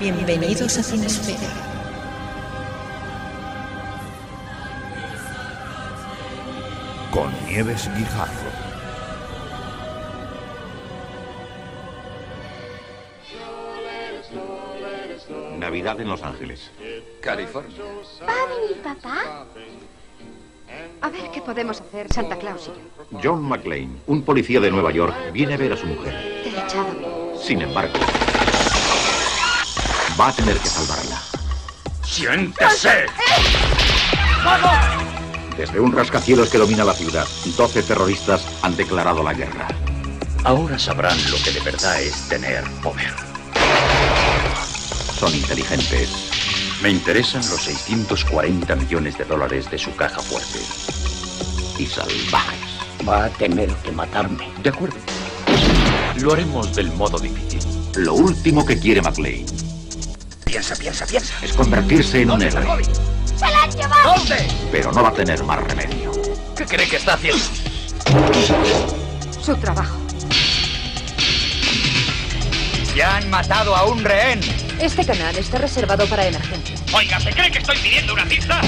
[0.00, 1.52] Bienvenidos a Cinesfera.
[7.12, 8.50] Con Nieves Guijarro.
[15.58, 16.70] Navidad en Los Ángeles.
[17.20, 17.76] California.
[18.22, 19.46] ¿Va a venir papá?
[21.02, 23.20] A ver qué podemos hacer, Santa Claus y yo.
[23.22, 26.42] John McClane, un policía de Nueva York, viene a ver a su mujer.
[26.42, 27.38] Te he echado.
[27.40, 27.98] Sin embargo,
[30.18, 31.22] va a tener que salvarla.
[32.04, 33.06] ¡Siéntese!
[35.56, 39.68] Desde un rascacielos que domina la ciudad, 12 terroristas han declarado la guerra.
[40.44, 43.12] Ahora sabrán lo que de verdad es tener poder.
[45.18, 46.29] Son inteligentes.
[46.82, 50.58] Me interesan los 640 millones de dólares de su caja fuerte.
[51.78, 52.58] Y salvajes.
[53.06, 54.50] Va a tener que matarme.
[54.62, 54.96] De acuerdo.
[56.20, 57.60] Lo haremos del modo difícil.
[57.96, 59.44] Lo último que quiere McLean
[60.44, 61.34] Piensa, piensa, piensa.
[61.42, 62.84] es convertirse en un héroe.
[63.36, 64.14] ¡Se la han llevado!
[64.16, 64.48] ¿Dónde?
[64.72, 66.12] Pero no va a tener más remedio.
[66.56, 67.44] ¿Qué cree que está haciendo?
[69.42, 69.96] Su trabajo.
[72.94, 74.40] Ya han matado a un rehén.
[74.80, 76.82] Este canal está reservado para emergencias.
[76.92, 78.60] Oiga, ¿se cree que estoy pidiendo una pista?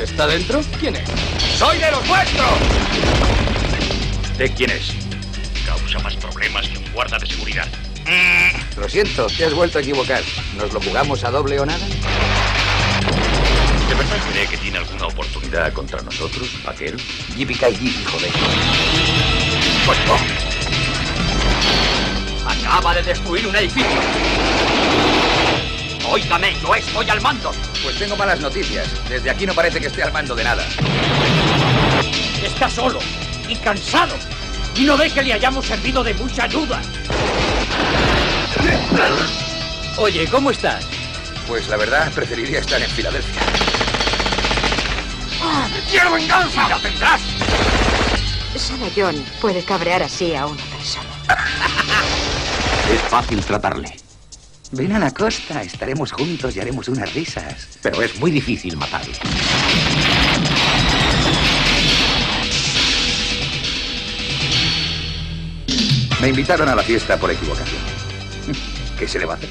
[0.00, 0.60] ¿Está dentro?
[0.78, 1.08] ¿Quién es?
[1.58, 2.50] ¡Soy de los vuestros!
[4.38, 4.92] ¿De quién es?
[5.66, 7.66] Causa más problemas que un guarda de seguridad.
[8.76, 10.22] Lo siento, te has vuelto a equivocar.
[10.56, 11.84] ¿Nos lo jugamos a doble o nada?
[13.88, 16.96] ¿De verdad cree que tiene alguna oportunidad contra nosotros, vaquero?
[17.36, 18.28] Yippee-ki-yee, hijo de...
[19.84, 20.51] Pues no.
[22.60, 23.98] Acaba de destruir un edificio.
[26.08, 27.52] Óigame, yo estoy al mando.
[27.82, 28.88] Pues tengo malas noticias.
[29.08, 30.64] Desde aquí no parece que esté al mando de nada.
[32.42, 32.98] Está solo
[33.48, 34.14] y cansado.
[34.74, 36.80] Y no ve que le hayamos servido de mucha ayuda.
[39.96, 40.84] Oye, ¿cómo estás?
[41.46, 43.42] Pues la verdad, preferiría estar en Filadelfia.
[45.90, 46.68] ¡Quiero venganza!
[46.68, 47.20] ¡La tendrás!
[48.56, 51.08] Solo John puede cabrear así a una persona.
[52.90, 53.94] Es fácil tratarle,
[54.74, 57.78] Ven a la costa, estaremos juntos y haremos unas risas.
[57.82, 59.12] pero es muy difícil matarle.
[66.22, 67.82] Me invitaron a la fiesta por equivocación.
[68.98, 69.50] ¿Qué se le va a hacer?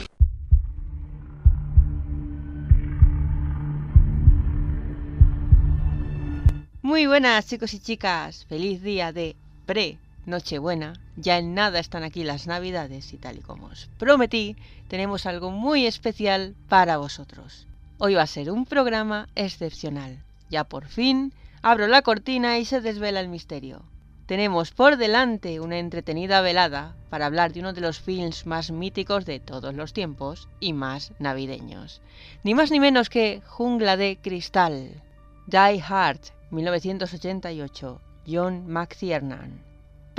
[6.82, 9.36] Muy buenas chicos y chicas, feliz día de
[9.68, 14.56] pre Nochebuena, ya en nada están aquí las navidades y tal y como os prometí,
[14.88, 17.66] tenemos algo muy especial para vosotros.
[17.98, 20.20] Hoy va a ser un programa excepcional.
[20.50, 21.34] Ya por fin
[21.64, 23.84] abro la cortina y se desvela el misterio.
[24.28, 29.26] Tenemos por delante una entretenida velada para hablar de uno de los films más míticos
[29.26, 32.02] de todos los tiempos y más navideños.
[32.44, 35.02] Ni más ni menos que Jungla de Cristal.
[35.48, 36.22] Die Hard,
[36.52, 39.71] 1988, John McTiernan.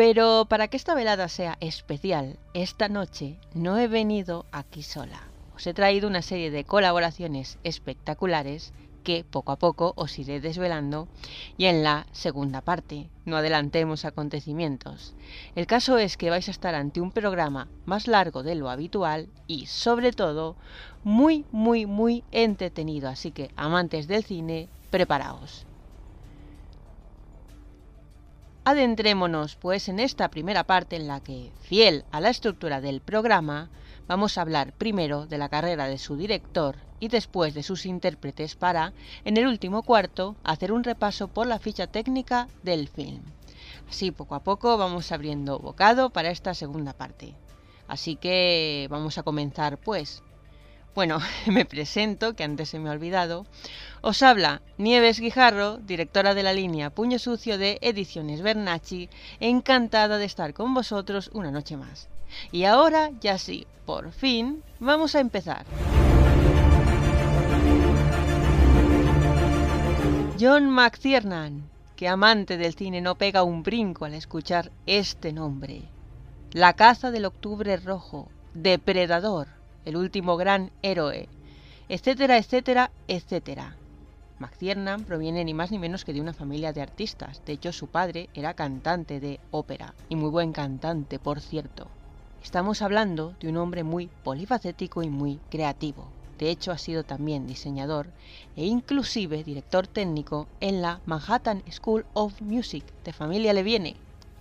[0.05, 5.29] Pero para que esta velada sea especial, esta noche no he venido aquí sola.
[5.55, 8.73] Os he traído una serie de colaboraciones espectaculares
[9.05, 11.07] que poco a poco os iré desvelando
[11.57, 15.15] y en la segunda parte no adelantemos acontecimientos.
[15.55, 19.29] El caso es que vais a estar ante un programa más largo de lo habitual
[19.47, 20.57] y sobre todo
[21.05, 25.65] muy muy muy entretenido, así que amantes del cine, preparaos.
[28.65, 33.71] Adentrémonos pues en esta primera parte en la que, fiel a la estructura del programa,
[34.07, 38.55] vamos a hablar primero de la carrera de su director y después de sus intérpretes
[38.55, 38.93] para,
[39.25, 43.25] en el último cuarto, hacer un repaso por la ficha técnica del film.
[43.91, 47.35] Así, poco a poco vamos abriendo bocado para esta segunda parte.
[47.89, 50.23] Así que vamos a comenzar pues.
[50.95, 53.47] Bueno, me presento, que antes se me ha olvidado.
[54.03, 59.09] Os habla Nieves Guijarro, directora de la línea Puño Sucio de Ediciones Bernacci,
[59.41, 62.09] encantada de estar con vosotros una noche más.
[62.51, 65.65] Y ahora, ya sí, por fin, vamos a empezar.
[70.39, 75.83] John McTiernan, que amante del cine no pega un brinco al escuchar este nombre.
[76.53, 81.29] La caza del octubre rojo, Depredador, el último gran héroe,
[81.89, 83.77] etcétera, etcétera, etcétera.
[84.39, 87.41] McTiernan proviene ni más ni menos que de una familia de artistas.
[87.47, 91.87] De hecho, su padre era cantante de ópera, y muy buen cantante, por cierto.
[92.43, 96.09] Estamos hablando de un hombre muy polifacético y muy creativo.
[96.41, 98.09] De hecho, ha sido también diseñador
[98.57, 103.95] e inclusive director técnico en la Manhattan School of Music de familia Leviene.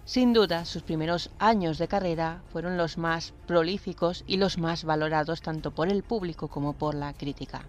[0.03, 5.41] Sin duda, sus primeros años de carrera fueron los más prolíficos y los más valorados
[5.41, 7.61] tanto por el público como por la crítica.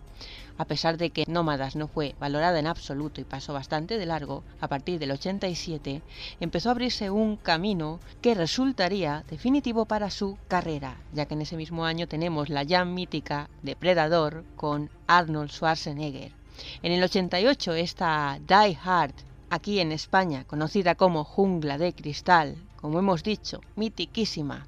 [0.57, 4.45] A pesar de que Nómadas no fue valorada en absoluto y pasó bastante de largo,
[4.61, 6.01] a partir del 87
[6.41, 11.57] empezó a abrirse un camino que resultaría definitivo para su carrera, ya que en ese
[11.57, 16.33] mismo año tenemos la ya mítica Depredador con Arnold Schwarzenegger.
[16.83, 19.15] En el 88 está Die Hard,
[19.53, 24.67] aquí en España conocida como Jungla de Cristal, como hemos dicho, mitiquísima,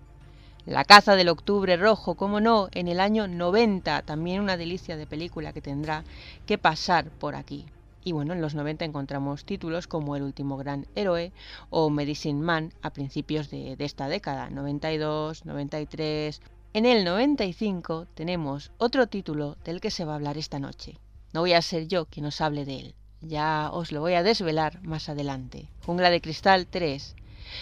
[0.66, 5.06] la caza del octubre rojo, como no, en el año 90, también una delicia de
[5.06, 6.04] película que tendrá
[6.44, 7.64] que pasar por aquí.
[8.04, 11.32] Y bueno, en los 90 encontramos títulos como El último gran héroe
[11.70, 16.42] o Medicine Man a principios de, de esta década, 92, 93.
[16.74, 20.98] En el 95 tenemos otro título del que se va a hablar esta noche.
[21.32, 22.94] No voy a ser yo quien os hable de él,
[23.26, 25.68] ya os lo voy a desvelar más adelante.
[25.84, 27.16] Jungla de Cristal 3.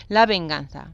[0.08, 0.92] La venganza.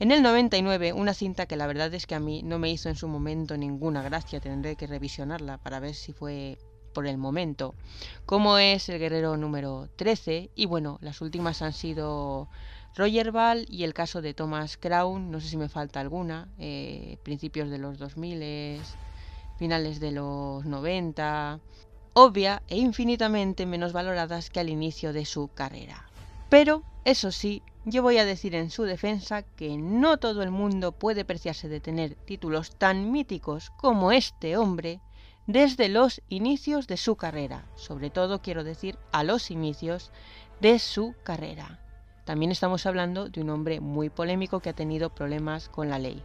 [0.00, 2.88] En el 99, una cinta que la verdad es que a mí no me hizo
[2.88, 6.58] en su momento ninguna gracia, tendré que revisionarla para ver si fue
[6.92, 7.74] por el momento,
[8.24, 12.48] como es El Guerrero número 13, y bueno, las últimas han sido
[12.96, 17.18] Roger Ball y el caso de Thomas Crown, no sé si me falta alguna, eh,
[17.22, 18.80] principios de los 2000,
[19.58, 21.60] finales de los 90,
[22.14, 26.08] obvia e infinitamente menos valoradas que al inicio de su carrera.
[26.48, 30.92] Pero, eso sí, yo voy a decir en su defensa que no todo el mundo
[30.92, 35.00] puede preciarse de tener títulos tan míticos como este hombre
[35.46, 40.10] desde los inicios de su carrera, sobre todo quiero decir a los inicios
[40.60, 41.80] de su carrera.
[42.24, 46.22] También estamos hablando de un hombre muy polémico que ha tenido problemas con la ley.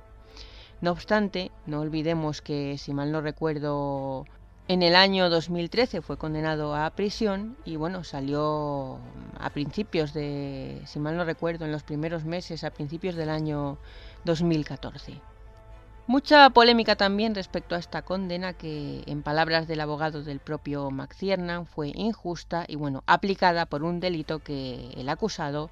[0.79, 4.25] No obstante, no olvidemos que, si mal no recuerdo,
[4.69, 8.99] en el año 2013 fue condenado a prisión y bueno, salió
[9.39, 13.79] a principios de, si mal no recuerdo, en los primeros meses, a principios del año
[14.25, 15.19] 2014.
[16.05, 21.65] Mucha polémica también respecto a esta condena que, en palabras del abogado del propio McCiernan,
[21.65, 25.71] fue injusta y bueno, aplicada por un delito que el acusado,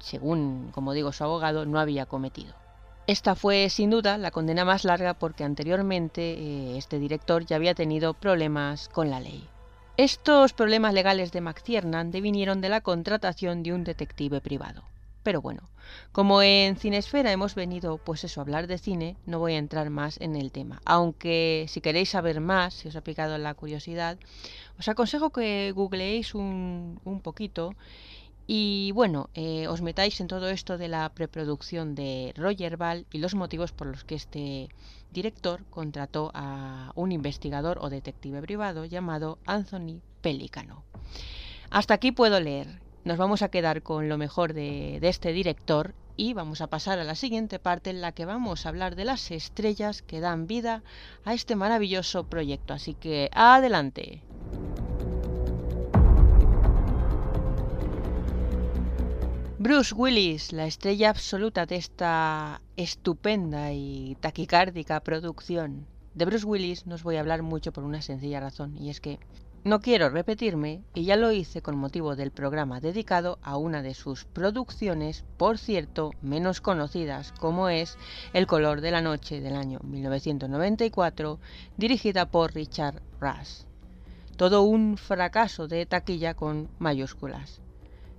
[0.00, 2.61] según como digo su abogado, no había cometido.
[3.08, 7.74] Esta fue sin duda la condena más larga porque anteriormente eh, este director ya había
[7.74, 9.48] tenido problemas con la ley.
[9.96, 14.84] Estos problemas legales de McTiernan devinieron de la contratación de un detective privado.
[15.24, 15.68] Pero bueno,
[16.12, 19.90] como en Cinesfera hemos venido pues eso, a hablar de cine, no voy a entrar
[19.90, 20.80] más en el tema.
[20.84, 24.16] Aunque si queréis saber más, si os ha picado la curiosidad,
[24.78, 27.74] os aconsejo que googleéis un, un poquito
[28.54, 33.16] y bueno, eh, os metáis en todo esto de la preproducción de Roger Ball y
[33.16, 34.68] los motivos por los que este
[35.10, 40.84] director contrató a un investigador o detective privado llamado Anthony Pelicano.
[41.70, 42.82] Hasta aquí puedo leer.
[43.04, 46.98] Nos vamos a quedar con lo mejor de, de este director y vamos a pasar
[46.98, 50.46] a la siguiente parte en la que vamos a hablar de las estrellas que dan
[50.46, 50.82] vida
[51.24, 52.74] a este maravilloso proyecto.
[52.74, 54.20] Así que adelante.
[59.62, 65.86] Bruce Willis, la estrella absoluta de esta estupenda y taquicárdica producción.
[66.14, 69.20] De Bruce Willis nos voy a hablar mucho por una sencilla razón, y es que
[69.62, 73.94] no quiero repetirme, y ya lo hice con motivo del programa dedicado a una de
[73.94, 77.96] sus producciones, por cierto, menos conocidas, como es
[78.32, 81.38] El color de la noche del año 1994,
[81.76, 83.62] dirigida por Richard Rush.
[84.36, 87.62] Todo un fracaso de taquilla con mayúsculas.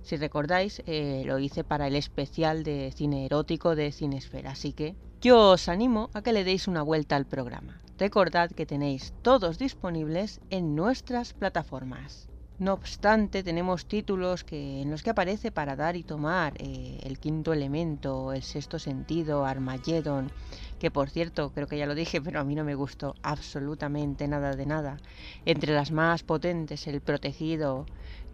[0.04, 4.94] Si recordáis, eh, lo hice para el especial de cine erótico de Cinesfera, así que
[5.22, 7.80] yo os animo a que le deis una vuelta al programa.
[7.98, 12.28] Recordad que tenéis todos disponibles en nuestras plataformas.
[12.58, 17.18] No obstante, tenemos títulos que, en los que aparece para dar y tomar eh, el
[17.18, 20.30] quinto elemento, el sexto sentido, Armageddon,
[20.78, 24.28] que por cierto, creo que ya lo dije, pero a mí no me gustó absolutamente
[24.28, 24.98] nada de nada.
[25.46, 27.86] Entre las más potentes, El Protegido,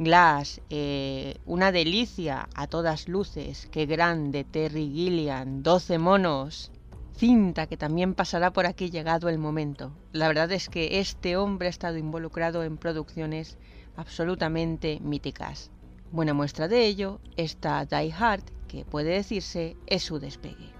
[0.02, 6.72] Glass, eh, una delicia a todas luces, qué grande, Terry Gilliam, 12 monos,
[7.18, 9.92] cinta que también pasará por aquí llegado el momento.
[10.12, 13.58] La verdad es que este hombre ha estado involucrado en producciones
[13.94, 15.70] absolutamente míticas.
[16.10, 20.72] Buena muestra de ello está Die Hard, que puede decirse es su despegue.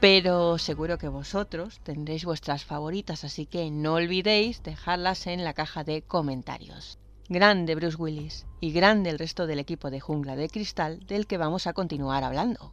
[0.00, 5.82] Pero seguro que vosotros tendréis vuestras favoritas, así que no olvidéis dejarlas en la caja
[5.82, 6.98] de comentarios.
[7.28, 11.38] Grande Bruce Willis y grande el resto del equipo de Jungla de Cristal del que
[11.38, 12.70] vamos a continuar hablando.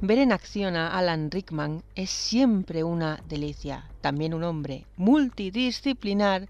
[0.00, 3.90] Ver en acción a Alan Rickman es siempre una delicia.
[4.00, 6.48] También un hombre multidisciplinar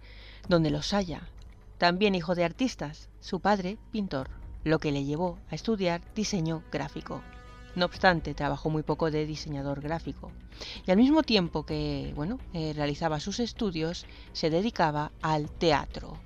[0.48, 1.28] donde los haya.
[1.78, 4.28] También hijo de artistas, su padre pintor,
[4.64, 7.22] lo que le llevó a estudiar diseño gráfico.
[7.74, 10.30] No obstante, trabajó muy poco de diseñador gráfico.
[10.86, 16.18] Y al mismo tiempo que, bueno, eh, realizaba sus estudios, se dedicaba al teatro.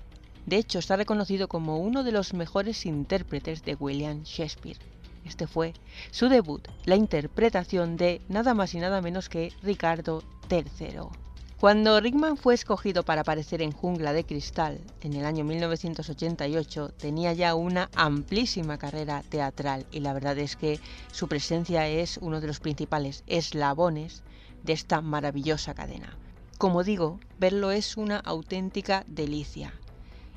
[0.45, 4.79] De hecho, está reconocido como uno de los mejores intérpretes de William Shakespeare.
[5.25, 5.75] Este fue
[6.11, 11.26] su debut, la interpretación de nada más y nada menos que Ricardo III.
[11.59, 17.33] Cuando Rickman fue escogido para aparecer en Jungla de Cristal en el año 1988, tenía
[17.33, 20.79] ya una amplísima carrera teatral y la verdad es que
[21.13, 24.23] su presencia es uno de los principales eslabones
[24.65, 26.19] de esta maravillosa cadena.
[26.59, 29.73] Como digo, verlo es una auténtica delicia.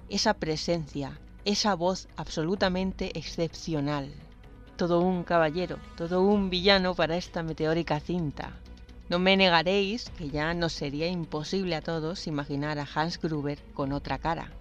[0.07, 4.09] Esa presencia, esa voz absolutamente excepcional,
[4.77, 8.53] todo un caballero, todo un villano para esta meteórica cinta.
[9.09, 13.91] No me negaréis que ya nos sería imposible a todos imaginar a Hans Gruber con
[13.91, 14.51] otra cara.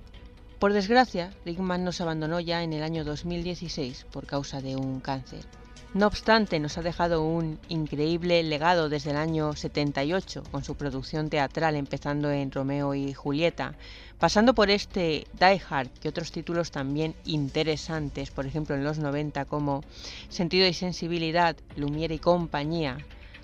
[0.58, 5.44] Por desgracia, Rickman nos abandonó ya en el año 2016 por causa de un cáncer.
[5.92, 11.28] No obstante, nos ha dejado un increíble legado desde el año 78, con su producción
[11.28, 13.74] teatral empezando en Romeo y Julieta,
[14.18, 19.44] pasando por este Die Hard y otros títulos también interesantes, por ejemplo en los 90
[19.44, 19.82] como
[20.30, 22.96] Sentido y Sensibilidad, Lumiere y compañía.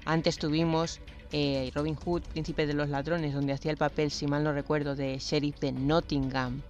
[0.06, 1.00] Antes tuvimos
[1.32, 4.94] eh, Robin Hood, Príncipe de los Ladrones, donde hacía el papel, si mal no recuerdo,
[4.94, 6.61] de sheriff de Nottingham.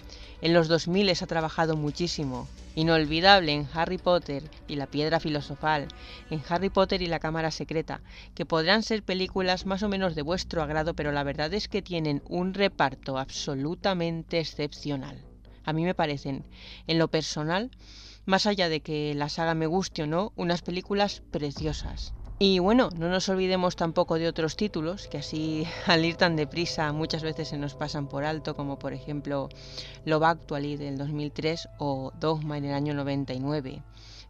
[0.40, 2.46] En los 2000 ha trabajado muchísimo.
[2.76, 5.88] Inolvidable en Harry Potter y la Piedra Filosofal,
[6.30, 8.00] en Harry Potter y la Cámara Secreta,
[8.34, 11.82] que podrán ser películas más o menos de vuestro agrado, pero la verdad es que
[11.82, 15.24] tienen un reparto absolutamente excepcional.
[15.64, 16.44] A mí me parecen,
[16.86, 17.70] en lo personal,
[18.26, 22.14] más allá de que la saga me guste o no, unas películas preciosas.
[22.46, 26.92] Y bueno, no nos olvidemos tampoco de otros títulos que así al ir tan deprisa
[26.92, 29.48] muchas veces se nos pasan por alto, como por ejemplo
[30.04, 33.82] Love Actually del 2003 o Dogma en el año 99.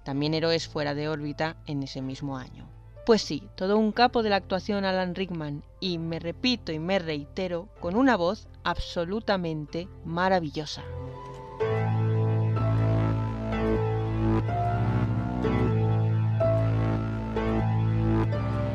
[0.04, 2.68] También Héroes fuera de órbita en ese mismo año.
[3.04, 7.00] Pues sí, todo un capo de la actuación Alan Rickman y me repito y me
[7.00, 10.84] reitero con una voz absolutamente maravillosa.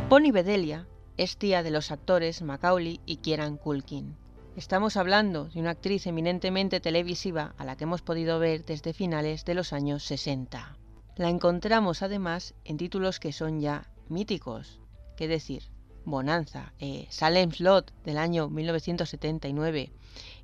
[0.10, 0.88] Bonnie Bedelia
[1.18, 4.16] es tía de los actores Macaulay y Kieran Culkin.
[4.56, 9.46] Estamos hablando de una actriz eminentemente televisiva a la que hemos podido ver desde finales
[9.46, 10.76] de los años 60.
[11.16, 14.80] La encontramos además en títulos que son ya míticos,
[15.16, 15.70] que decir,
[16.06, 19.92] Bonanza, eh, Salem Slot del año 1979,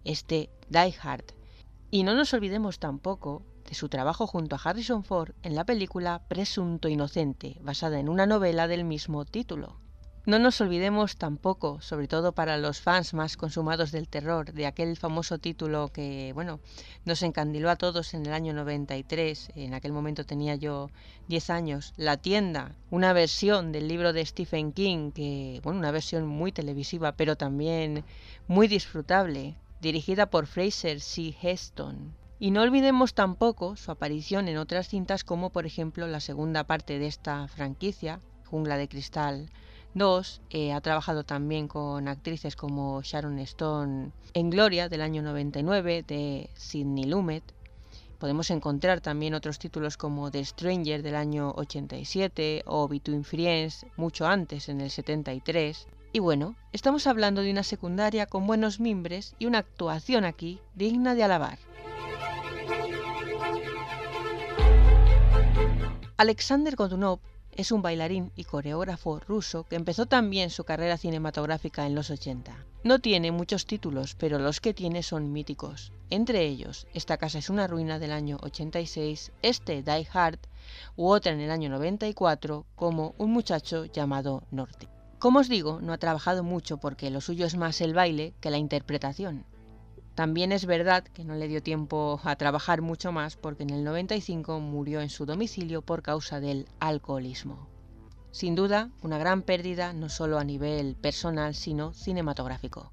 [0.03, 1.25] este Die Hard.
[1.89, 6.21] Y no nos olvidemos tampoco de su trabajo junto a Harrison Ford en la película
[6.27, 9.79] Presunto Inocente, basada en una novela del mismo título.
[10.27, 14.97] No nos olvidemos tampoco, sobre todo para los fans más consumados del terror, de aquel
[14.97, 16.59] famoso título que, bueno,
[17.05, 20.89] nos encandiló a todos en el año 93, en aquel momento tenía yo
[21.27, 26.25] 10 años, La tienda, una versión del libro de Stephen King, que, bueno, una versión
[26.25, 28.03] muy televisiva, pero también
[28.47, 31.35] muy disfrutable, dirigida por Fraser C.
[31.39, 36.65] Heston, y no olvidemos tampoco su aparición en otras cintas como por ejemplo la segunda
[36.65, 39.49] parte de esta franquicia, Jungla de Cristal
[39.93, 40.41] 2.
[40.49, 46.49] Eh, ha trabajado también con actrices como Sharon Stone en Gloria del año 99 de
[46.55, 47.43] Sidney Lumet.
[48.19, 54.27] Podemos encontrar también otros títulos como The Stranger del año 87 o Between Friends mucho
[54.27, 55.87] antes en el 73.
[56.11, 61.15] Y bueno, estamos hablando de una secundaria con buenos mimbres y una actuación aquí digna
[61.15, 61.59] de alabar.
[66.17, 67.19] Alexander Godunov
[67.51, 72.55] es un bailarín y coreógrafo ruso que empezó también su carrera cinematográfica en los 80.
[72.85, 75.91] No tiene muchos títulos, pero los que tiene son míticos.
[76.09, 80.39] Entre ellos, Esta casa es una ruina del año 86, este Die Hard
[80.95, 84.87] u otra en el año 94 como Un muchacho llamado Norte.
[85.19, 88.51] Como os digo, no ha trabajado mucho porque lo suyo es más el baile que
[88.51, 89.43] la interpretación.
[90.15, 93.83] También es verdad que no le dio tiempo a trabajar mucho más porque en el
[93.83, 97.67] 95 murió en su domicilio por causa del alcoholismo.
[98.31, 102.91] Sin duda, una gran pérdida no solo a nivel personal, sino cinematográfico.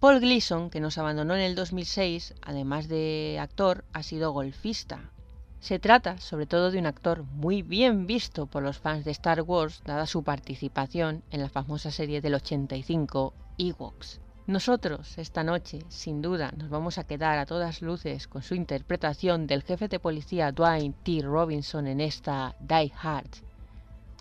[0.00, 5.10] Paul Gleason, que nos abandonó en el 2006, además de actor, ha sido golfista
[5.60, 9.42] se trata sobre todo de un actor muy bien visto por los fans de Star
[9.42, 14.20] Wars, dada su participación en la famosa serie del 85, Ewoks.
[14.46, 19.46] Nosotros, esta noche, sin duda, nos vamos a quedar a todas luces con su interpretación
[19.46, 21.20] del jefe de policía Dwayne T.
[21.22, 23.30] Robinson en esta Die Hard.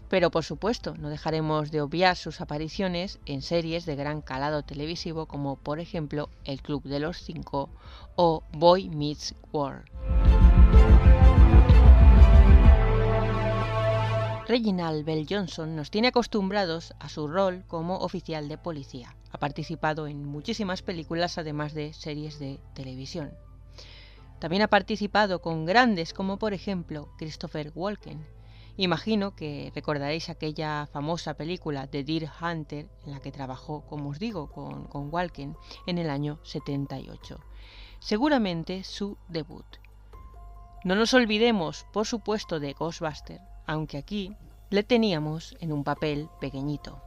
[0.10, 5.26] Pero por supuesto, no dejaremos de obviar sus apariciones en series de gran calado televisivo
[5.26, 7.70] como por ejemplo El Club de los Cinco
[8.16, 10.39] o Boy Meets World.
[14.50, 19.16] Reginald Bell Johnson nos tiene acostumbrados a su rol como oficial de policía.
[19.32, 23.32] Ha participado en muchísimas películas además de series de televisión.
[24.40, 28.26] También ha participado con grandes como por ejemplo Christopher Walken.
[28.76, 34.18] Imagino que recordaréis aquella famosa película de Deer Hunter en la que trabajó, como os
[34.18, 37.40] digo, con, Walken en el año 78.
[38.00, 39.78] Seguramente su debut.
[40.84, 44.36] No nos olvidemos, por supuesto, de Ghostbuster, aunque aquí
[44.72, 47.04] le teníamos en un papel pequeñito.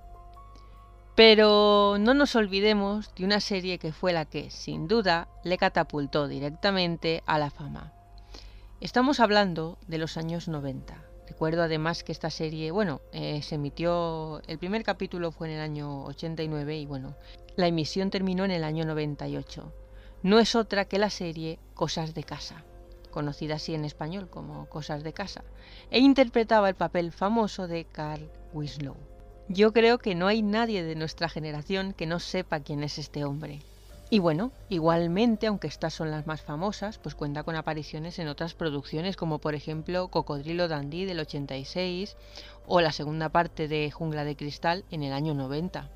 [1.17, 6.29] Pero no nos olvidemos de una serie que fue la que, sin duda, le catapultó
[6.29, 7.93] directamente a la fama.
[8.81, 11.03] Estamos hablando de los años 90.
[11.27, 15.63] Recuerdo además que esta serie, bueno, eh, se emitió, el primer capítulo fue en el
[15.63, 17.17] año 89 y bueno,
[17.57, 19.73] la emisión terminó en el año 98.
[20.23, 22.65] No es otra que la serie Cosas de Casa
[23.13, 25.45] conocida así en español como Cosas de Casa,
[25.93, 28.97] e interpretaba el papel famoso de Carl Winslow.
[29.49, 33.25] Yo creo que no hay nadie de nuestra generación que no sepa quién es este
[33.25, 33.61] hombre.
[34.13, 38.53] Y bueno, igualmente, aunque estas son las más famosas, pues cuenta con apariciones en otras
[38.53, 42.17] producciones como por ejemplo Cocodrilo Dandy del 86
[42.67, 45.89] o la segunda parte de Jungla de Cristal en el año 90.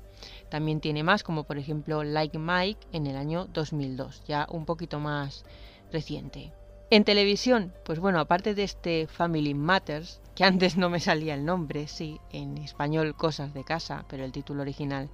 [0.49, 4.99] También tiene más como por ejemplo Like Mike en el año 2002, ya un poquito
[4.99, 5.45] más
[5.91, 6.51] reciente.
[6.89, 11.43] En televisión, pues bueno, aparte de este Family Matters, que antes no me salía el
[11.43, 15.09] nombre, sí, en español Cosas de Casa, pero el título original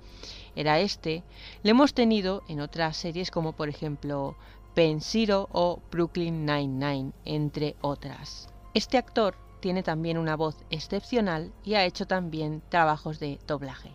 [0.56, 1.24] era este,
[1.64, 4.36] le hemos tenido en otras series como por ejemplo
[4.76, 8.50] Pensiro o Brooklyn Nine-Nine, entre otras.
[8.76, 13.90] Este actor tiene también una voz excepcional y ha hecho también trabajos de doblaje.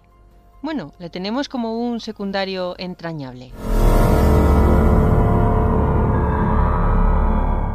[0.62, 3.53] Bueno, le tenemos como un secundario entrañable.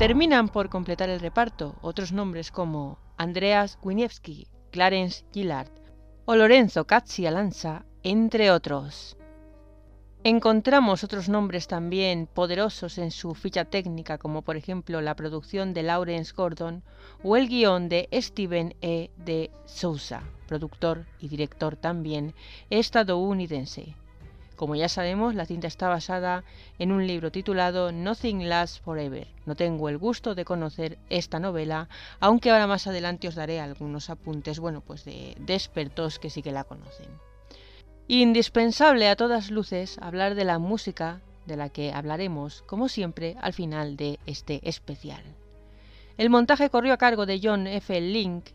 [0.04, 5.72] Terminan por completar el reparto otros nombres como Andreas Winiewski, Clarence Gillard
[6.26, 9.16] o Lorenzo Cazzi Alanza, entre otros.
[10.26, 15.84] Encontramos otros nombres también poderosos en su ficha técnica, como por ejemplo la producción de
[15.84, 16.84] Lawrence Gordon
[17.24, 19.10] o el guion de Steven E.
[19.16, 22.36] de Sousa, productor y director también
[22.70, 23.96] estadounidense.
[24.64, 26.46] Como ya sabemos, la cinta está basada
[26.80, 29.28] en un libro titulado Nothing Lasts Forever.
[29.46, 31.90] No tengo el gusto de conocer esta novela,
[32.22, 36.42] aunque ahora más adelante os daré algunos apuntes, bueno, pues de, de expertos que sí
[36.42, 37.10] que la conocen.
[38.08, 43.52] Indispensable a todas luces hablar de la música de la que hablaremos, como siempre, al
[43.52, 45.24] final de este especial.
[46.18, 48.00] El montaje corrió a cargo de John F.
[48.00, 48.46] Link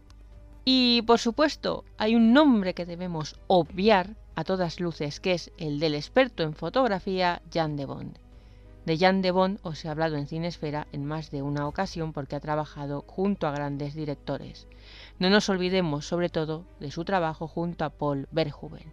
[0.64, 5.80] y, por supuesto, hay un nombre que debemos obviar a todas luces, que es el
[5.80, 8.18] del experto en fotografía Jan de Bond.
[8.86, 12.36] De Jan de Bond os he hablado en Cinesfera en más de una ocasión porque
[12.36, 14.68] ha trabajado junto a grandes directores.
[15.18, 18.92] No nos olvidemos sobre todo de su trabajo junto a Paul Verhoeven.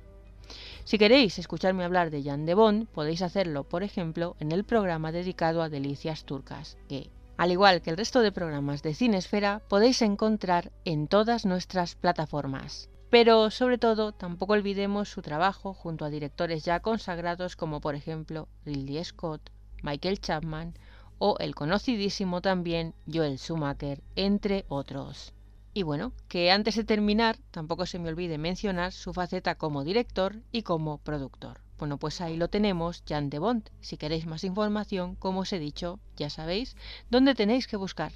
[0.83, 5.11] Si queréis escucharme hablar de Jan de Bond, podéis hacerlo, por ejemplo, en el programa
[5.11, 10.01] dedicado a delicias turcas, que, al igual que el resto de programas de Cinesfera, podéis
[10.01, 12.89] encontrar en todas nuestras plataformas.
[13.17, 18.49] Pero sobre todo, tampoco olvidemos su trabajo junto a directores ya consagrados como por ejemplo
[18.65, 19.51] Ridley Scott,
[19.83, 20.73] Michael Chapman
[21.17, 25.33] o el conocidísimo también Joel Schumacher, entre otros.
[25.73, 30.35] Y bueno, que antes de terminar, tampoco se me olvide mencionar su faceta como director
[30.51, 31.61] y como productor.
[31.77, 33.69] Bueno, pues ahí lo tenemos, Jan de Bond.
[33.79, 36.75] Si queréis más información, como os he dicho, ya sabéis
[37.09, 38.11] dónde tenéis que buscar.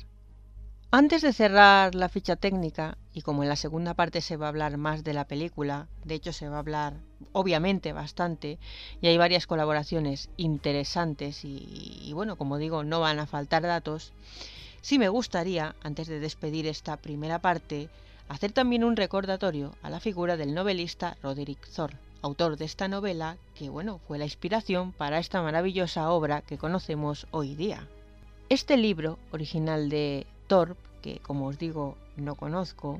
[0.91, 4.49] Antes de cerrar la ficha técnica, y como en la segunda parte se va a
[4.49, 6.95] hablar más de la película, de hecho se va a hablar
[7.31, 8.57] obviamente bastante,
[8.99, 14.13] y hay varias colaboraciones interesantes y, bueno, como digo, no van a faltar datos,
[14.81, 17.87] sí me gustaría, antes de despedir esta primera parte,
[18.27, 21.91] hacer también un recordatorio a la figura del novelista Roderick Thor,
[22.23, 27.27] autor de esta novela que bueno, fue la inspiración para esta maravillosa obra que conocemos
[27.29, 27.87] hoy día.
[28.49, 32.99] Este libro, original de Thorpe, que como os digo no conozco,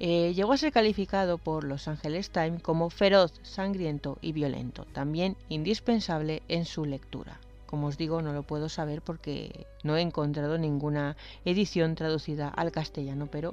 [0.00, 5.36] eh, llegó a ser calificado por Los Angeles Times como feroz, sangriento y violento, también
[5.50, 7.38] indispensable en su lectura.
[7.66, 12.72] Como os digo, no lo puedo saber porque no he encontrado ninguna edición traducida al
[12.72, 13.52] castellano, pero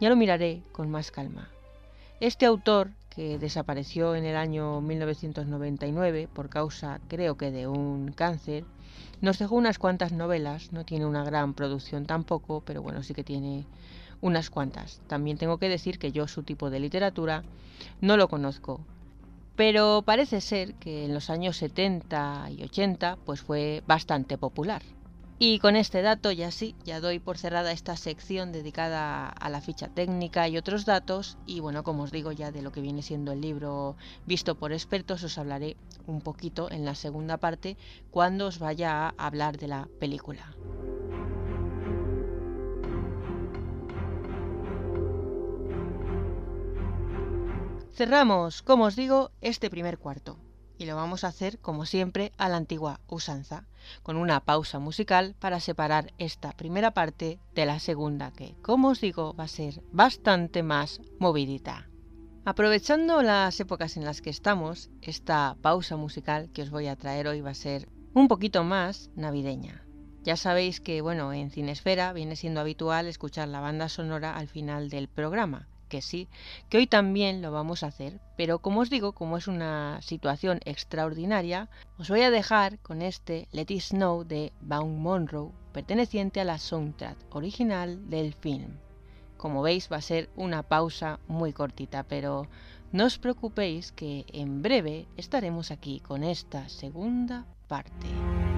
[0.00, 1.48] ya lo miraré con más calma.
[2.18, 8.64] Este autor, que desapareció en el año 1999 por causa, creo que, de un cáncer,
[9.20, 13.24] nos dejó unas cuantas novelas, no tiene una gran producción tampoco, pero bueno, sí que
[13.24, 13.64] tiene
[14.20, 15.00] unas cuantas.
[15.06, 17.42] También tengo que decir que yo su tipo de literatura
[18.00, 18.80] no lo conozco.
[19.56, 24.82] Pero parece ser que en los años 70 y 80 pues fue bastante popular.
[25.40, 29.60] Y con este dato ya sí, ya doy por cerrada esta sección dedicada a la
[29.60, 31.38] ficha técnica y otros datos.
[31.46, 33.96] Y bueno, como os digo ya de lo que viene siendo el libro
[34.26, 35.76] visto por expertos, os hablaré
[36.08, 37.76] un poquito en la segunda parte
[38.10, 40.56] cuando os vaya a hablar de la película.
[47.92, 50.36] Cerramos, como os digo, este primer cuarto
[50.78, 53.67] y lo vamos a hacer como siempre a la antigua usanza,
[54.02, 59.00] con una pausa musical para separar esta primera parte de la segunda que, como os
[59.00, 61.88] digo, va a ser bastante más movidita.
[62.44, 67.28] Aprovechando las épocas en las que estamos, esta pausa musical que os voy a traer
[67.28, 69.84] hoy va a ser un poquito más navideña.
[70.22, 74.88] Ya sabéis que, bueno, en Cinesfera viene siendo habitual escuchar la banda sonora al final
[74.90, 76.28] del programa, que sí,
[76.68, 80.60] que hoy también lo vamos a hacer, pero como os digo, como es una situación
[80.64, 86.44] extraordinaria, os voy a dejar con este Let It Snow de Baum Monroe, perteneciente a
[86.44, 88.78] la soundtrack original del film.
[89.36, 92.48] Como veis va a ser una pausa muy cortita, pero
[92.90, 98.57] no os preocupéis que en breve estaremos aquí con esta segunda parte.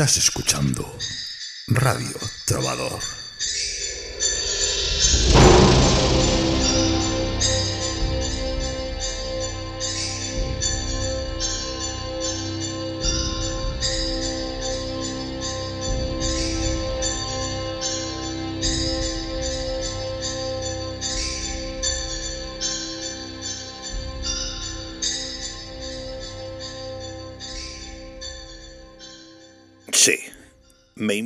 [0.00, 0.96] Estás escuchando
[1.68, 3.19] Radio Trovador.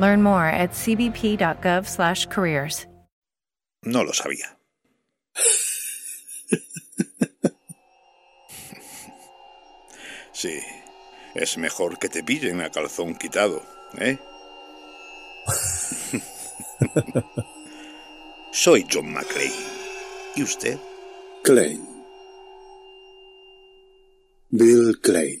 [0.00, 2.86] Learn more at cbp.gov/careers.
[3.82, 4.58] No lo sabía.
[10.32, 10.60] Sí,
[11.34, 13.62] es mejor que te pillen a calzón quitado,
[13.98, 14.18] ¿eh?
[18.52, 19.54] Soy John McClane.
[20.34, 20.78] ¿Y usted?
[21.42, 21.88] Klein.
[24.50, 25.40] Bill Klein.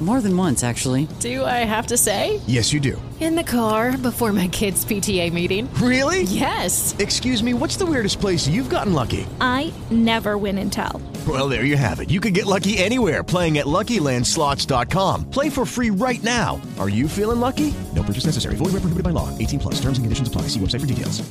[0.00, 1.06] More than once, actually.
[1.20, 2.40] Do I have to say?
[2.46, 3.00] Yes, you do.
[3.20, 5.68] In the car before my kids' PTA meeting.
[5.74, 6.22] Really?
[6.22, 6.96] Yes.
[6.98, 9.26] Excuse me, what's the weirdest place you've gotten lucky?
[9.42, 11.02] I never win and tell.
[11.28, 12.08] Well, there you have it.
[12.08, 15.28] You can get lucky anywhere playing at LuckyLandSlots.com.
[15.30, 16.58] Play for free right now.
[16.78, 17.74] Are you feeling lucky?
[17.94, 18.54] No purchase necessary.
[18.56, 19.28] Void where prohibited by law.
[19.36, 19.74] 18 plus.
[19.74, 20.48] Terms and conditions apply.
[20.48, 21.22] See website for details.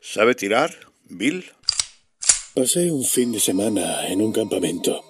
[0.00, 0.70] ¿Sabe tirar,
[1.08, 1.42] Bill?
[2.54, 5.09] Pasé un fin de semana en un campamento.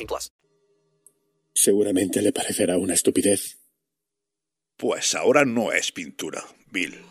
[0.07, 0.31] plus.
[1.53, 3.59] Seguramente le parecerá una estupidez.
[4.77, 7.01] Pues ahora no es pintura, Bill.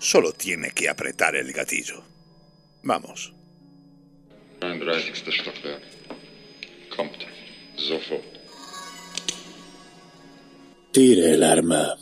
[0.00, 2.02] Solo tiene que apretar el gatillo.
[2.82, 3.34] Vamos.
[4.60, 5.12] 33.
[5.14, 5.82] Stockwerk.
[6.96, 7.22] Kommt.
[7.76, 8.24] Sofort.
[10.92, 11.96] Tire el arma.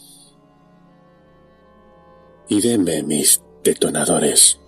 [2.49, 4.59] Y denme mis detonadores.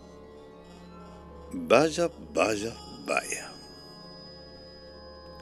[1.53, 2.75] Vaya, vaya,
[3.07, 3.48] vaya.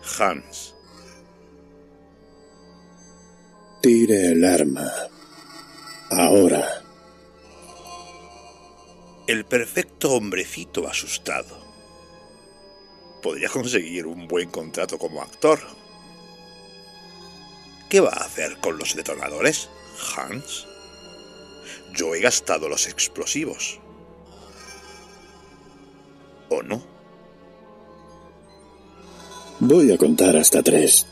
[0.06, 0.74] Hans.
[3.82, 4.90] Tire el arma.
[6.10, 6.82] Ahora.
[9.26, 11.58] El perfecto hombrecito asustado.
[13.22, 15.58] Podría conseguir un buen contrato como actor.
[17.90, 19.68] ¿Qué va a hacer con los detonadores,
[20.16, 20.66] Hans?
[21.92, 23.80] Yo he gastado los explosivos.
[26.48, 26.95] ¿O no?
[29.58, 31.06] Voy a contar hasta tres.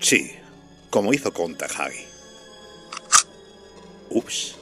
[0.00, 0.32] Sí,
[0.90, 2.04] como hizo con Takagi.
[4.10, 4.56] Ups.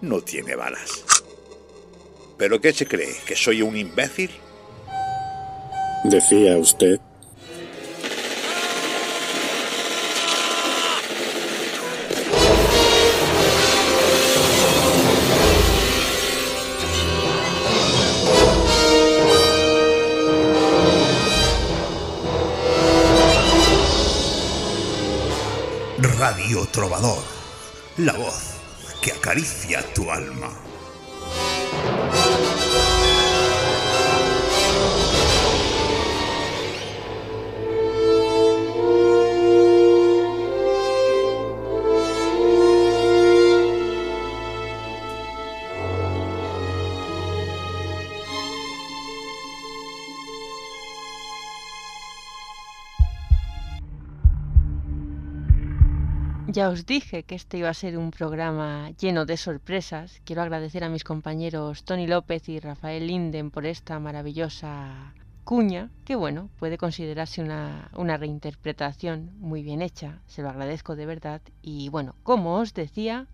[0.00, 1.04] No tiene balas.
[2.36, 3.14] ¿Pero qué se cree?
[3.24, 4.30] ¿Que soy un imbécil?
[6.02, 6.98] Decía usted.
[26.52, 27.22] Radio Trovador.
[27.96, 28.56] La voz
[29.00, 30.50] que acaricia tu alma.
[56.52, 60.20] Ya os dije que este iba a ser un programa lleno de sorpresas.
[60.26, 66.14] Quiero agradecer a mis compañeros Tony López y Rafael Linden por esta maravillosa cuña, que
[66.14, 70.20] bueno, puede considerarse una, una reinterpretación muy bien hecha.
[70.26, 71.40] Se lo agradezco de verdad.
[71.62, 73.28] Y bueno, como os decía,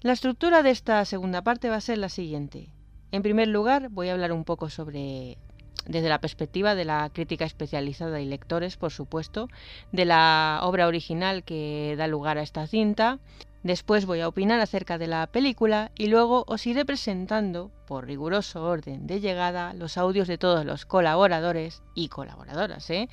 [0.00, 2.70] la estructura de esta segunda parte va a ser la siguiente.
[3.12, 5.38] En primer lugar, voy a hablar un poco sobre
[5.86, 9.48] desde la perspectiva de la crítica especializada y lectores, por supuesto,
[9.92, 13.18] de la obra original que da lugar a esta cinta.
[13.62, 18.62] Después voy a opinar acerca de la película y luego os iré presentando, por riguroso
[18.62, 23.08] orden de llegada, los audios de todos los colaboradores y colaboradoras ¿eh?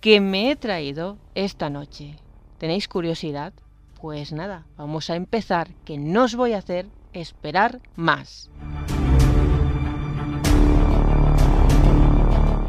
[0.00, 2.16] que me he traído esta noche.
[2.58, 3.52] ¿Tenéis curiosidad?
[4.00, 8.48] Pues nada, vamos a empezar, que no os voy a hacer esperar más.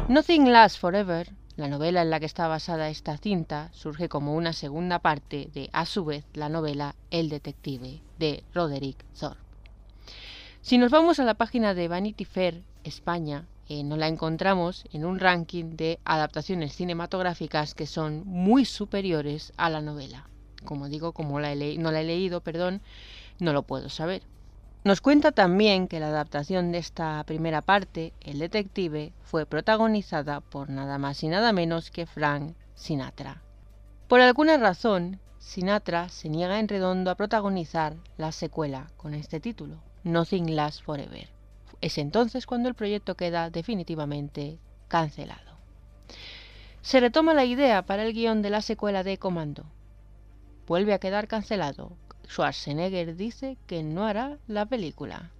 [0.08, 4.52] Nothing Lasts Forever, la novela en la que está basada esta cinta, surge como una
[4.52, 9.40] segunda parte de, a su vez, la novela El Detective de Roderick Thorpe.
[10.60, 15.04] Si nos vamos a la página de Vanity Fair España, eh, nos la encontramos en
[15.04, 20.28] un ranking de adaptaciones cinematográficas que son muy superiores a la novela.
[20.64, 22.82] Como digo, como la no la he leído, perdón,
[23.38, 24.22] no lo puedo saber.
[24.84, 30.70] Nos cuenta también que la adaptación de esta primera parte, El Detective, fue protagonizada por
[30.70, 33.42] nada más y nada menos que Frank Sinatra.
[34.08, 39.76] Por alguna razón, Sinatra se niega en redondo a protagonizar la secuela con este título,
[40.02, 41.28] Nothing Lasts Forever.
[41.80, 45.58] Es entonces cuando el proyecto queda definitivamente cancelado.
[46.80, 49.64] Se retoma la idea para el guion de la secuela de Comando.
[50.66, 51.96] Vuelve a quedar cancelado
[52.32, 55.30] Schwarzenegger dice que no hará la película.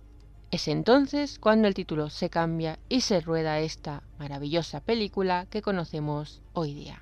[0.50, 6.42] Es entonces cuando el título se cambia y se rueda esta maravillosa película que conocemos
[6.52, 7.00] hoy día.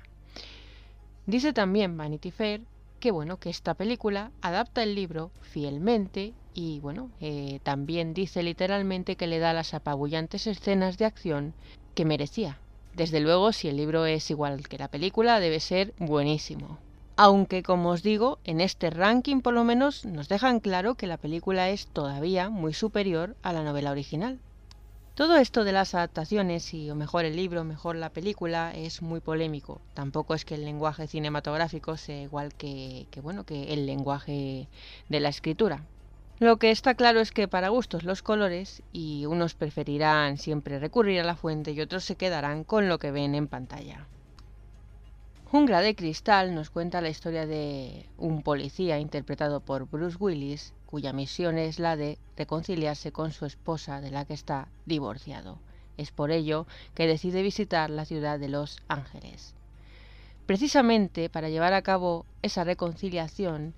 [1.25, 2.61] Dice también Vanity Fair
[3.01, 9.17] que bueno que esta película adapta el libro fielmente y bueno eh, también dice literalmente
[9.17, 11.53] que le da las apabullantes escenas de acción
[11.95, 12.59] que merecía.
[12.93, 16.77] Desde luego, si el libro es igual que la película, debe ser buenísimo
[17.23, 21.17] aunque como os digo, en este ranking por lo menos nos dejan claro que la
[21.17, 24.39] película es todavía muy superior a la novela original.
[25.13, 29.19] Todo esto de las adaptaciones, y o mejor el libro, mejor la película, es muy
[29.19, 29.81] polémico.
[29.93, 34.67] Tampoco es que el lenguaje cinematográfico sea igual que, bueno, que el lenguaje
[35.07, 35.83] de la escritura.
[36.39, 41.19] Lo que está claro es que para gustos los colores, y unos preferirán siempre recurrir
[41.19, 44.07] a la fuente y otros se quedarán con lo que ven en pantalla.
[45.51, 51.11] Jungla de Cristal nos cuenta la historia de un policía interpretado por Bruce Willis, cuya
[51.11, 55.59] misión es la de reconciliarse con su esposa de la que está divorciado.
[55.97, 59.53] Es por ello que decide visitar la ciudad de Los Ángeles.
[60.45, 63.73] Precisamente para llevar a cabo esa reconciliación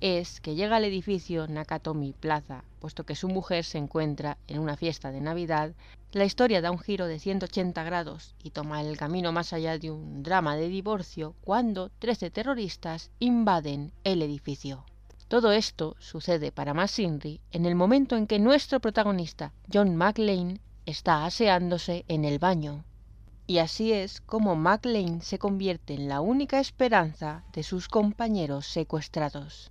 [0.00, 4.76] es que llega al edificio Nakatomi Plaza, puesto que su mujer se encuentra en una
[4.76, 5.72] fiesta de Navidad
[6.16, 9.90] la historia da un giro de 180 grados y toma el camino más allá de
[9.90, 14.86] un drama de divorcio cuando 13 terroristas invaden el edificio.
[15.28, 21.26] Todo esto sucede para Masinri en el momento en que nuestro protagonista, John McLean, está
[21.26, 22.84] aseándose en el baño.
[23.46, 29.70] Y así es como McLean se convierte en la única esperanza de sus compañeros secuestrados.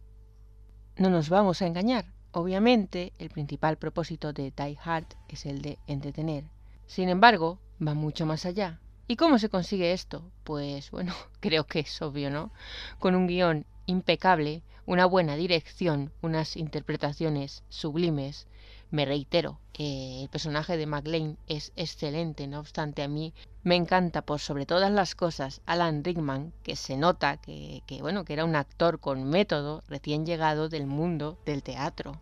[0.97, 2.05] No nos vamos a engañar,
[2.37, 6.43] Obviamente, el principal propósito de Die Hard es el de entretener.
[6.85, 8.81] Sin embargo, va mucho más allá.
[9.07, 10.21] ¿Y cómo se consigue esto?
[10.43, 12.51] Pues bueno, creo que es obvio, ¿no?
[12.99, 18.47] Con un guion impecable, una buena dirección, unas interpretaciones sublimes.
[18.91, 24.21] Me reitero, eh, el personaje de McLean es excelente, no obstante a mí me encanta
[24.21, 28.55] por sobre todas las cosas Alan Rickman, que se nota que, bueno, que era un
[28.55, 32.21] actor con método recién llegado del mundo del teatro.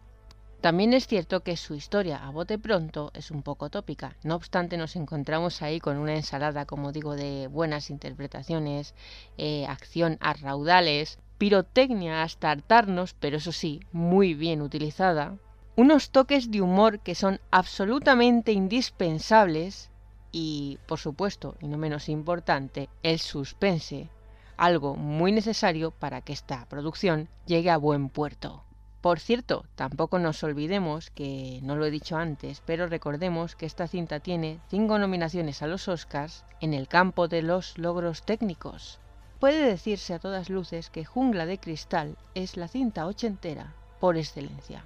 [0.61, 4.77] También es cierto que su historia a bote pronto es un poco tópica, no obstante
[4.77, 8.95] nos encontramos ahí con una ensalada, como digo, de buenas interpretaciones,
[9.37, 15.37] eh, acción a raudales, pirotecnia hasta hartarnos, pero eso sí, muy bien utilizada,
[15.75, 19.89] unos toques de humor que son absolutamente indispensables
[20.31, 24.09] y, por supuesto, y no menos importante, el suspense,
[24.55, 28.63] algo muy necesario para que esta producción llegue a buen puerto.
[29.01, 33.87] Por cierto, tampoco nos olvidemos que, no lo he dicho antes, pero recordemos que esta
[33.87, 38.99] cinta tiene cinco nominaciones a los Oscars en el campo de los logros técnicos.
[39.39, 44.85] Puede decirse a todas luces que Jungla de Cristal es la cinta ochentera por excelencia.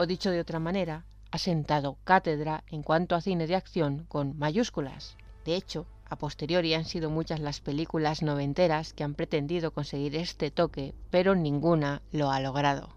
[0.00, 4.38] O dicho de otra manera, ha sentado cátedra en cuanto a cine de acción con
[4.38, 5.16] mayúsculas.
[5.44, 10.50] De hecho, A posteriori han sido muchas las películas noventeras que han pretendido conseguir este
[10.50, 12.96] toque, pero ninguna lo ha logrado.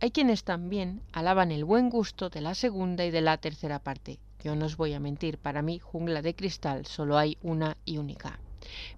[0.00, 4.18] Hay quienes también alaban el buen gusto de la segunda y de la tercera parte.
[4.42, 7.98] Yo no os voy a mentir, para mí Jungla de Cristal solo hay una y
[7.98, 8.38] única.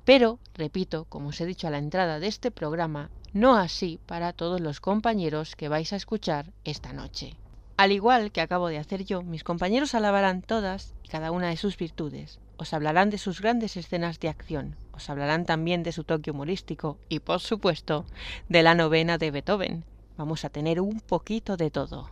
[0.04, 4.32] Pero, repito, como os he dicho a la entrada de este programa, no así para
[4.32, 7.36] todos los compañeros que vais a escuchar esta noche.
[7.76, 11.56] Al igual que acabo de hacer yo, mis compañeros alabarán todas y cada una de
[11.56, 12.38] sus virtudes.
[12.56, 16.98] Os hablarán de sus grandes escenas de acción, os hablarán también de su toque humorístico
[17.08, 18.04] y, por supuesto,
[18.48, 19.84] de la novena de Beethoven,
[20.20, 22.10] Vamos a tener un poquito de todo.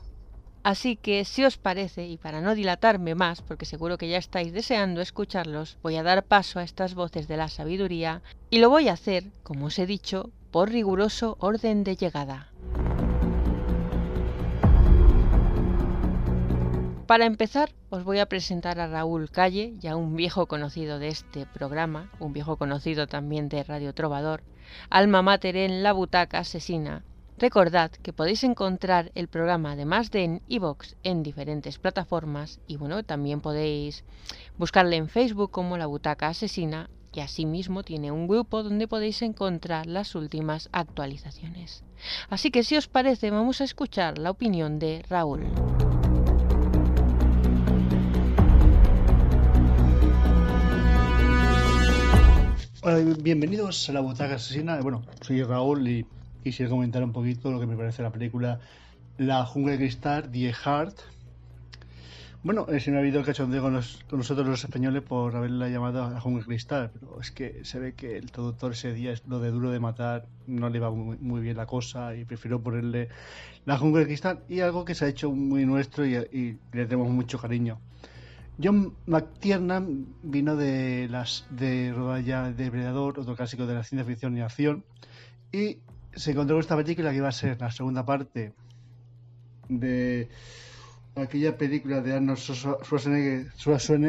[0.63, 4.53] Así que, si os parece, y para no dilatarme más, porque seguro que ya estáis
[4.53, 8.89] deseando escucharlos, voy a dar paso a estas voces de la sabiduría y lo voy
[8.89, 12.49] a hacer, como os he dicho, por riguroso orden de llegada.
[17.09, 21.47] Para empezar, os voy a presentar a Raúl Calle, ya un viejo conocido de este
[21.47, 24.43] programa, un viejo conocido también de Radio Trovador,
[24.91, 27.03] alma mater en La Butaca Asesina,
[27.41, 33.05] Recordad que podéis encontrar el programa además de en iVoox en diferentes plataformas y bueno,
[33.05, 34.03] también podéis
[34.57, 39.87] buscarle en Facebook como La Butaca Asesina y asimismo tiene un grupo donde podéis encontrar
[39.87, 41.85] las últimas actualizaciones.
[42.29, 45.45] Así que si os parece vamos a escuchar la opinión de Raúl.
[52.83, 54.81] Hola, bienvenidos a la Butaca Asesina.
[54.81, 56.07] Bueno, soy Raúl y
[56.43, 58.61] quisiera comentar un poquito lo que me parece la película
[59.17, 60.99] La Jungla de Cristal, Die Heart.
[62.45, 65.69] Bueno, eh, se me ha habido el cachondeo con, con, nosotros los españoles por haberla
[65.69, 69.13] llamado La Jungla de Cristal, pero es que se ve que el traductor ese día,
[69.27, 73.09] lo de duro de matar, no le va muy, bien la cosa y prefiero ponerle
[73.65, 77.11] La Jungla de Cristal y algo que se ha hecho muy nuestro y, le tenemos
[77.11, 77.81] mucho cariño.
[78.63, 84.41] John McTiernan vino de las de Rodalla Depredador, otro clásico de la ciencia ficción y
[84.43, 84.85] acción,
[85.53, 85.79] y
[86.15, 88.53] se encontró con esta película que iba a ser la segunda parte
[89.69, 90.29] de
[91.15, 93.53] aquella película de Arnold Schwarzenegger,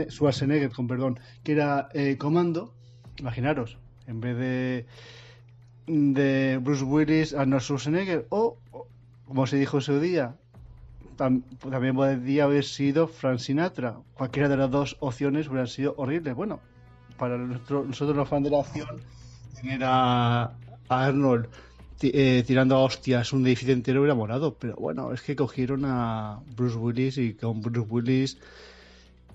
[0.09, 2.73] Schwarzenegger, con perdón, que era eh, Comando.
[3.17, 3.77] Imaginaros,
[4.07, 4.85] en vez de
[5.87, 8.57] de Bruce Willis, Arnold Schwarzenegger, o,
[9.25, 10.35] como se dijo ese día,
[11.17, 13.97] también podría haber sido Frank Sinatra.
[14.13, 16.35] Cualquiera de las dos opciones hubieran sido horribles.
[16.35, 16.59] Bueno,
[17.17, 19.01] para nosotros los fans de la acción,
[19.59, 20.53] tener a
[20.87, 21.49] Arnold
[22.01, 24.55] eh, tirando a hostias un edificio entero hubiera morado.
[24.55, 28.37] Pero bueno, es que cogieron a Bruce Willis y con Bruce Willis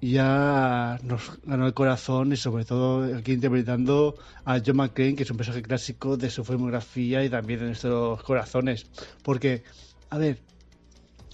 [0.00, 5.30] ya nos ganó el corazón y sobre todo aquí interpretando a John McClane, que es
[5.30, 8.86] un personaje clásico de su filmografía y también de nuestros corazones.
[9.22, 9.62] Porque,
[10.10, 10.38] a ver,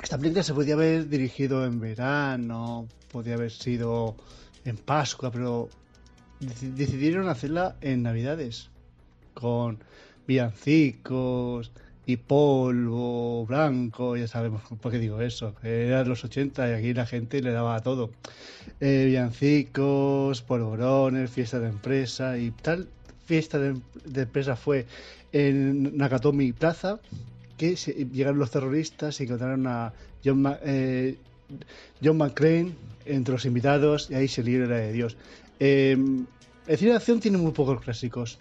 [0.02, 4.16] esta película se podía haber dirigido en verano, podía haber sido
[4.64, 5.68] en Pascua, pero
[6.38, 8.70] decidieron hacerla en Navidades.
[9.34, 9.78] Con
[10.30, 11.72] villancicos
[12.06, 17.04] y polvo blanco, ya sabemos por qué digo eso, eran los 80 y aquí la
[17.04, 18.10] gente le daba todo.
[18.80, 22.86] Eh, villancicos, polvorones, fiesta de empresa y tal
[23.26, 23.74] fiesta de,
[24.22, 24.86] empresa fue
[25.32, 27.00] en Nakatomi Plaza
[27.56, 29.92] que llegaron los terroristas y encontraron a
[30.24, 31.16] John, eh,
[32.02, 32.72] John McClane
[33.04, 35.16] entre los invitados y ahí se libre la de Dios.
[35.58, 35.96] Eh,
[36.68, 38.38] el cine de acción tiene muy pocos clásicos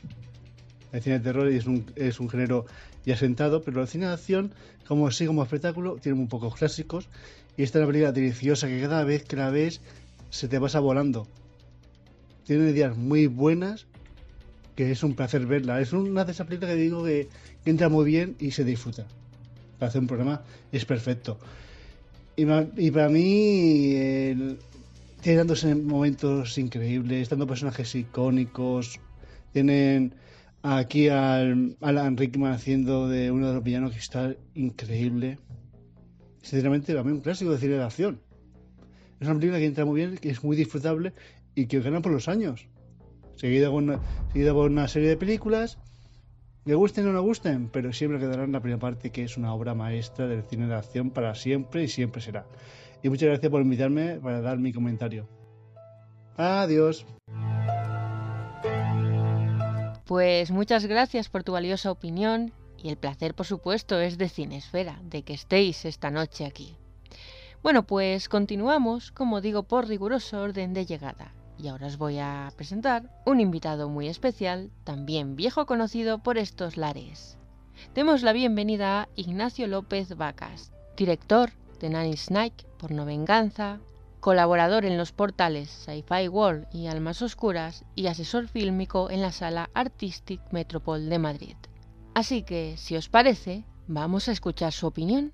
[0.92, 2.66] el cine de terror es un, es un género
[3.06, 4.54] ya sentado, pero el cine de acción,
[4.88, 7.08] como así como espectáculo, tiene muy pocos clásicos.
[7.58, 9.82] Y esta es una película deliciosa que cada vez que la ves
[10.30, 11.28] se te pasa volando.
[12.46, 13.86] Tiene ideas muy buenas,
[14.76, 15.82] que es un placer verla.
[15.82, 17.28] Es una de esas películas que digo que,
[17.66, 19.06] entra muy bien y se disfruta.
[19.78, 21.38] Para hacer un programa es perfecto.
[22.36, 24.58] Y, para mí,
[25.22, 29.00] tiene dándose momentos increíbles, dando personajes icónicos,
[29.52, 30.14] tienen
[30.62, 35.40] Aquí al Alan Rickman haciendo de uno de los villanos que está increíble.
[36.42, 38.22] Sinceramente, mí un clásico de cine de acción.
[39.20, 41.14] Es una película que entra muy bien, que es muy disfrutable
[41.56, 42.68] y que gana por los años.
[43.36, 44.02] Seguida por una,
[44.34, 45.78] por una serie de películas,
[46.66, 49.54] le gusten o no gusten, pero siempre quedará en la primera parte que es una
[49.54, 52.46] obra maestra del cine de acción para siempre y siempre será.
[53.02, 55.28] Y muchas gracias por invitarme para dar mi comentario.
[56.36, 57.06] Adiós.
[60.10, 62.52] Pues muchas gracias por tu valiosa opinión
[62.82, 66.76] y el placer, por supuesto, es de Cinesfera, de que estéis esta noche aquí.
[67.62, 71.36] Bueno, pues continuamos, como digo, por riguroso orden de llegada.
[71.60, 76.76] Y ahora os voy a presentar un invitado muy especial, también viejo conocido por estos
[76.76, 77.38] lares.
[77.94, 83.80] Demos la bienvenida a Ignacio López Vacas, director de Nanny Snake por No Venganza,
[84.20, 89.70] colaborador en los portales Sci-Fi World y Almas Oscuras y asesor fílmico en la sala
[89.74, 91.56] Artistic Metropol de Madrid.
[92.14, 95.32] Así que, si os parece, vamos a escuchar su opinión.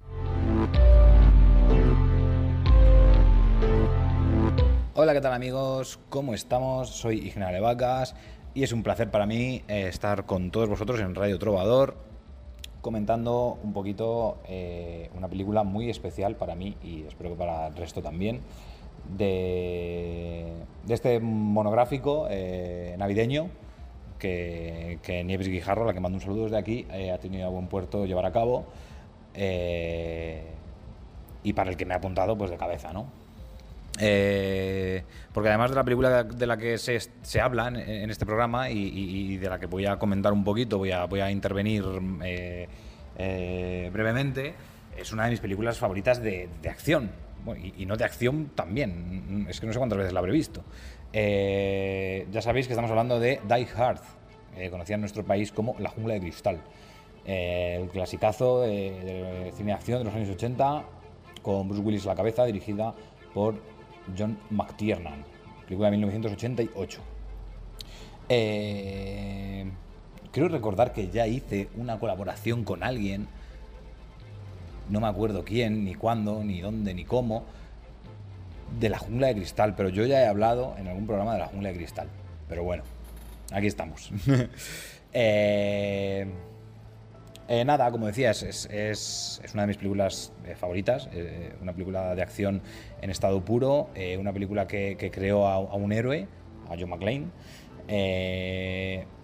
[4.93, 5.99] Hola, ¿qué tal amigos?
[6.09, 6.89] ¿Cómo estamos?
[6.89, 8.15] Soy Ignacio Levacas
[8.53, 11.97] y es un placer para mí eh, estar con todos vosotros en Radio Trovador
[12.85, 17.75] comentando un poquito eh, una película muy especial para mí y espero que para el
[17.75, 18.41] resto también
[19.09, 20.53] de,
[20.87, 23.49] este monográfico eh, navideño
[24.19, 28.05] que, Nieves Guijarro, la que mando un saludo desde aquí, ha tenido a buen puerto
[28.05, 28.65] llevar a cabo
[31.43, 33.05] y para el que me ha apuntado pues de cabeza, ¿no?
[33.99, 38.69] Eh, porque además de la película de la que se, se habla en, este programa
[38.69, 41.85] y, de la que voy a comentar un poquito, voy a, voy a intervenir
[42.23, 42.67] eh,
[43.17, 44.53] eh, brevemente,
[44.97, 47.09] es una de mis películas favoritas de, acción.
[47.53, 50.63] Y, no de acción también, es que no sé cuántas veces la habré visto.
[51.13, 54.01] ya sabéis que estamos hablando de Die Hard,
[54.71, 56.61] conocida en nuestro país como La Jungla de Cristal.
[57.25, 60.83] el clasicazo de, cine de acción de los años 80,
[61.41, 62.95] con Bruce Willis a la cabeza, dirigida
[63.33, 63.55] por
[64.17, 65.23] John McTiernan,
[65.65, 67.01] película de 1988.
[68.29, 69.65] Eh,
[70.31, 73.27] creo recordar que ya hice una colaboración con alguien,
[74.89, 77.45] no me acuerdo quién, ni cuándo, ni dónde, ni cómo,
[78.79, 81.47] de la jungla de cristal, pero yo ya he hablado en algún programa de la
[81.47, 82.07] jungla de cristal.
[82.47, 82.83] Pero bueno,
[83.51, 84.11] aquí estamos.
[85.13, 86.27] eh,
[87.47, 92.21] eh, nada, como decía, es, una de mis películas eh, favoritas, eh, una película de
[92.23, 92.61] acción
[93.01, 96.27] en estado puro, una película que, creó a, un héroe,
[96.69, 97.27] a John McClane.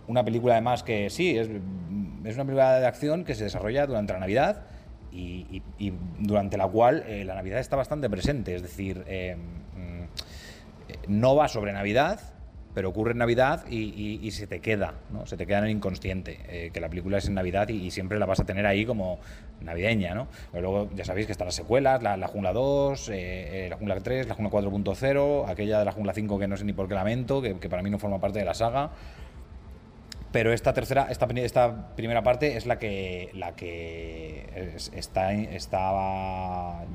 [0.07, 4.20] una película además que sí, es, una película de acción que se desarrolla durante la
[4.20, 4.66] Navidad
[5.12, 5.62] y,
[6.20, 10.05] durante la cual la Navidad está bastante presente, es decir, mm,
[11.07, 12.20] no va sobre Navidad,
[12.74, 15.26] pero ocurre en Navidad y, se te queda, ¿no?
[15.26, 18.20] Se te queda en el inconsciente, eh, que la película es en Navidad y, siempre
[18.20, 19.20] la vas a tener ahí como
[19.62, 20.28] navideña, ¿no?
[20.51, 23.14] Pero luego ya sabéis que están las secuelas, la, Jungla 2, eh,
[23.66, 26.64] eh, la Jungla 3, la Jungla 4.0, aquella de la Jungla 5 que no sé
[26.64, 28.91] ni por qué lamento, que, que para mí no forma parte de la saga.
[30.32, 31.27] Pero esta tercera, esta,
[31.95, 36.86] primera parte es la que, la que está, estaba,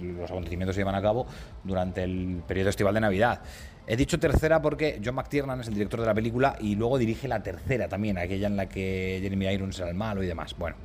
[0.00, 1.26] los acontecimientos se llevan a cabo
[1.64, 3.40] durante el periodo estival de Navidad.
[3.86, 7.28] He dicho tercera porque John McTiernan es el director de la película y luego dirige
[7.28, 10.54] la tercera también, aquella en la que Jeremy Irons era el malo y demás.
[10.58, 10.76] Bueno,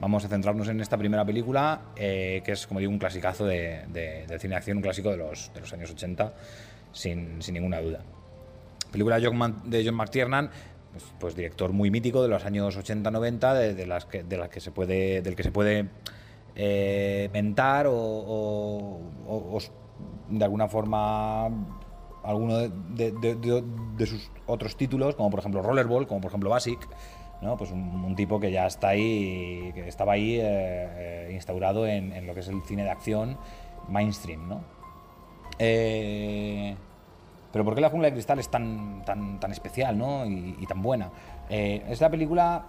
[0.00, 3.84] vamos a centrarnos en esta primera película, eh, que es, como digo, un clasicazo de,
[3.88, 6.34] de, de un clásico de los, de los años 80,
[6.92, 8.00] sin, sin ninguna duda.
[8.92, 10.50] Película de John McTiernan
[10.92, 14.60] pues, pues, director muy mítico de los años 80-90, de, las que, de las que
[14.60, 15.88] se puede, del que se puede
[16.54, 19.00] eh, mentar o,
[20.28, 21.46] de alguna forma
[22.22, 26.88] alguno de, sus otros títulos, como por ejemplo Rollerball, como por ejemplo Basic,
[27.40, 27.56] ¿no?
[27.56, 32.34] pues un, tipo que ya está ahí, que estaba ahí eh, eh, instaurado en, lo
[32.34, 33.38] que es el cine de acción
[33.88, 34.48] mainstream.
[34.48, 34.64] ¿no?
[35.58, 36.76] Eh,
[37.52, 40.24] pero ¿por qué la jungla de cristal es tan, tan, tan especial ¿no?
[40.24, 41.10] y, tan buena?
[41.50, 42.64] Eh, es la película,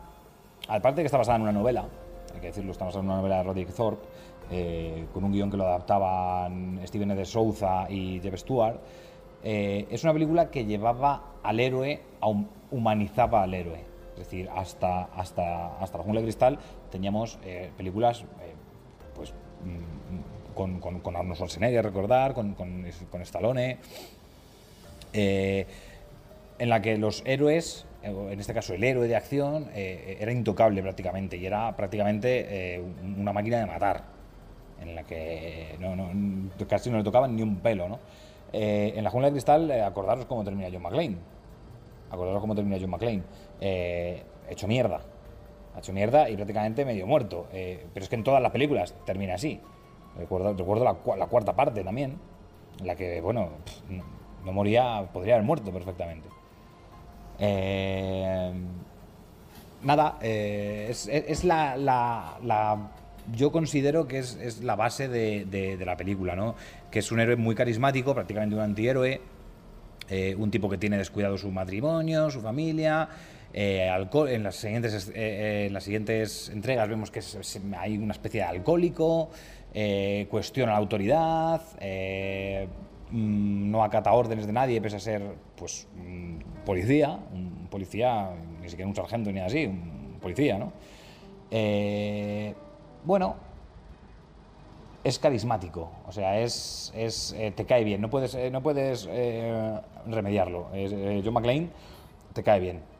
[0.67, 1.85] aparte de que está basada en una novela,
[2.33, 4.05] hay que decirlo, está basada en una novela de Roderick Thorpe,
[4.51, 8.77] eh, con un guion que lo adaptaban Steven de Souza y Jeff Stewart,
[9.41, 12.01] eh, es una película que llevaba al héroe,
[12.71, 13.85] humanizaba al héroe.
[14.13, 16.59] Es decir, hasta, hasta, hasta la jungla de cristal
[16.91, 17.39] teníamos
[17.75, 18.25] películas
[19.15, 23.79] pues, mm, con, con, con, Arnold Schwarzenegger, recordar, con, con Stallone,
[25.13, 25.67] eh,
[26.59, 30.81] en la que los héroes, en este caso el héroe de acción, eh, era intocable
[30.81, 32.83] prácticamente y era prácticamente eh,
[33.17, 34.03] una máquina de matar,
[34.81, 35.77] en la que
[36.67, 37.89] casi no le tocaban ni un pelo.
[37.89, 37.99] ¿no?
[38.55, 41.17] en la jungla de cristal, acordaros cómo termina John McClane.
[42.11, 43.23] Acordaros cómo termina John McClane.
[44.47, 45.01] hecho mierda.
[45.75, 47.47] Hecho mierda y prácticamente medio muerto.
[47.51, 49.59] pero es que en todas las películas termina así.
[50.15, 50.53] Recuerdo,
[51.17, 52.19] la cuarta parte también,
[52.79, 53.49] en la que, bueno,
[54.45, 56.29] no moría, podría haber muerto perfectamente.
[57.39, 58.51] Eh,
[59.83, 62.89] nada, eh, es, la,
[63.35, 66.55] Yo considero que es, la base de, la película, ¿no?
[66.91, 69.21] Que es un héroe muy carismático, prácticamente un antihéroe.
[70.09, 73.07] Eh, un tipo que tiene descuidado su matrimonio, su familia.
[73.53, 77.21] en, las siguientes, en las siguientes entregas vemos que
[77.77, 79.29] hay una especie de alcohólico,
[80.29, 81.61] cuestiona la autoridad,
[83.13, 85.21] Mm, no acata órdenes de nadie, pese a ser
[85.55, 85.87] pues
[86.65, 90.73] policía, un policía, ni siquiera un sargento ni así, un policía, ¿no?
[91.51, 92.55] Eh,
[93.03, 93.35] bueno,
[95.03, 99.07] es carismático, o sea, es, es eh, te cae bien, no puedes, eh, no puedes
[99.11, 100.69] eh, remediarlo.
[101.23, 101.69] John McClane
[102.33, 102.92] te cae bien.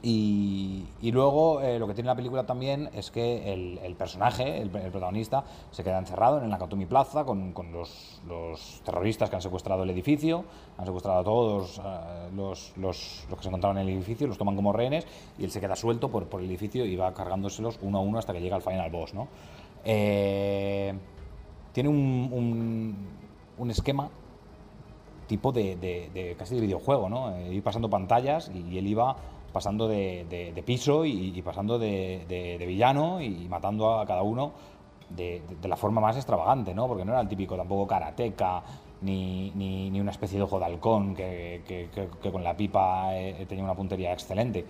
[0.00, 5.82] Y, luego lo que tiene la película también es que el, personaje, el, protagonista, se
[5.82, 8.20] queda encerrado en el Nakatomi Plaza con, con los,
[8.84, 10.44] terroristas que han secuestrado el edificio,
[10.76, 11.80] han secuestrado a todos
[12.32, 15.04] los, los, los, que se encontraban en el edificio, los toman como rehenes
[15.36, 18.18] y él se queda suelto por, por el edificio y va cargándoselos uno a uno
[18.18, 19.28] hasta que llega al final boss, ¿no?
[19.84, 20.92] Eh,
[21.72, 22.96] tiene un,
[23.56, 24.10] un, esquema
[25.26, 27.36] tipo de, casi de videojuego, ¿no?
[27.36, 29.16] Eh, pasando pantallas y, él iba
[29.58, 34.52] pasando de, piso y, pasando de, villano y matando a cada uno
[35.10, 36.86] de, la forma más extravagante, ¿no?
[36.86, 38.62] Porque no era el típico tampoco karateca
[39.00, 43.64] ni, ni, una especie de ojo de halcón que, que, con la pipa eh, tenía
[43.64, 44.64] una puntería excelente.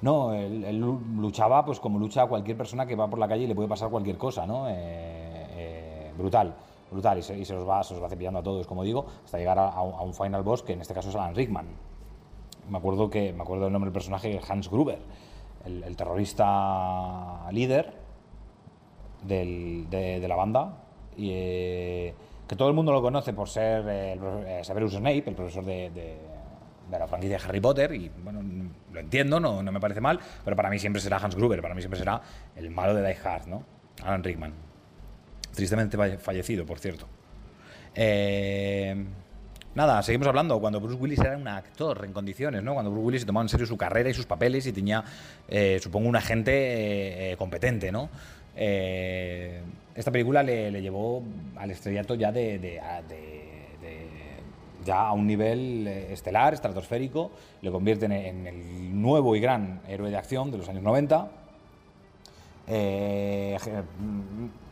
[0.00, 3.54] No, él, luchaba pues como lucha cualquier persona que va por la calle y le
[3.54, 4.70] puede pasar cualquier cosa, ¿no?
[4.70, 6.54] Eh, eh, brutal,
[6.90, 9.58] brutal, y se, los va, se los va cepillando a todos, como digo, hasta llegar
[9.58, 11.89] a, un final boss que en este caso es Alan Rickman.
[12.68, 14.98] Me acuerdo que me acuerdo del nombre del personaje Hans Gruber,
[15.64, 17.92] el, terrorista líder
[19.24, 20.84] de, la banda
[21.16, 22.14] y eh,
[22.46, 24.18] que todo el mundo lo conoce por ser
[24.62, 26.18] Severus Snape, el profesor de
[26.90, 28.42] de la franquicia de Harry Potter y bueno,
[28.92, 31.74] lo entiendo, no, no me parece mal, pero para mí siempre será Hans Gruber, para
[31.74, 32.20] mí siempre será
[32.56, 33.64] el malo de Die Hard, ¿no?
[34.02, 34.52] Alan Rickman.
[35.54, 37.06] Tristemente fallecido, por cierto.
[37.94, 39.04] Eh,
[39.74, 40.60] nada, seguimos hablando.
[40.60, 42.74] Cuando Bruce Willis era un actor en condiciones, ¿no?
[42.74, 45.04] Cuando Bruce Willis se tomaba en serio su carrera y sus papeles y tenía,
[45.48, 48.08] eh, supongo, un agente eh, competente, ¿no?
[48.52, 51.22] esta película le, llevó
[51.56, 52.58] al estrellato ya de
[54.84, 57.30] ya a un nivel eh, estelar, estratosférico,
[57.62, 61.30] le convierten en el nuevo y gran héroe de acción de los años 90.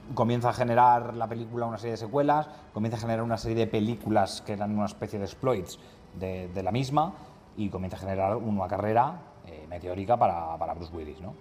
[0.08, 3.56] Eh, comienza a generar la película una serie de secuelas, comienza a generar una serie
[3.56, 5.78] de películas que eran una especie de exploits
[6.18, 7.12] de, la misma
[7.56, 11.20] y comienza a generar una carrera eh, meteórica para, para, Bruce Willis.
[11.20, 11.34] ¿no?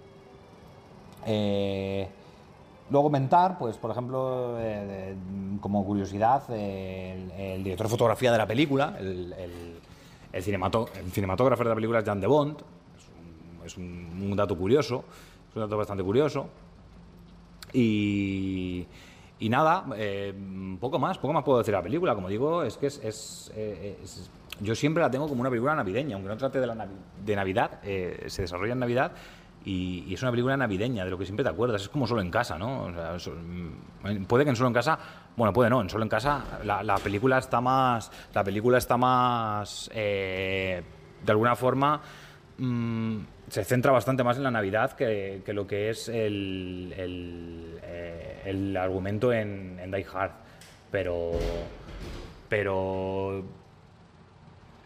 [2.90, 5.14] Luego mentar, pues por ejemplo, eh,
[5.60, 9.34] como curiosidad, el, director de fotografía de la película, el,
[10.32, 12.56] el, cinematógrafo de la película es Jan de Bond,
[13.64, 15.04] es, un, dato curioso,
[15.50, 16.46] es un dato bastante curioso.
[17.72, 18.86] Y,
[19.40, 20.34] nada, eh,
[20.80, 23.96] poco más, poco más puedo decir de la película, como digo, es que es, eh,
[24.60, 26.88] yo siempre la tengo como una película navideña, aunque no trate de, la
[27.24, 29.12] de Navidad, se desarrolla en Navidad
[29.64, 31.82] y, es una película navideña, de lo que siempre te acuerdas.
[31.82, 32.88] Es como solo en casa, ¿no?
[32.88, 34.98] Mm, puede que en solo en casa,
[35.36, 39.90] bueno, puede no, en solo en casa la, película está más, la película está más,
[39.92, 40.82] eh,
[41.22, 42.00] de alguna forma,
[42.56, 43.18] mm,
[43.48, 49.32] se centra bastante más en la Navidad que, lo que es el, el, eh, argumento
[49.32, 50.32] en, en Die Hard.
[50.90, 51.32] Pero,
[52.48, 53.44] pero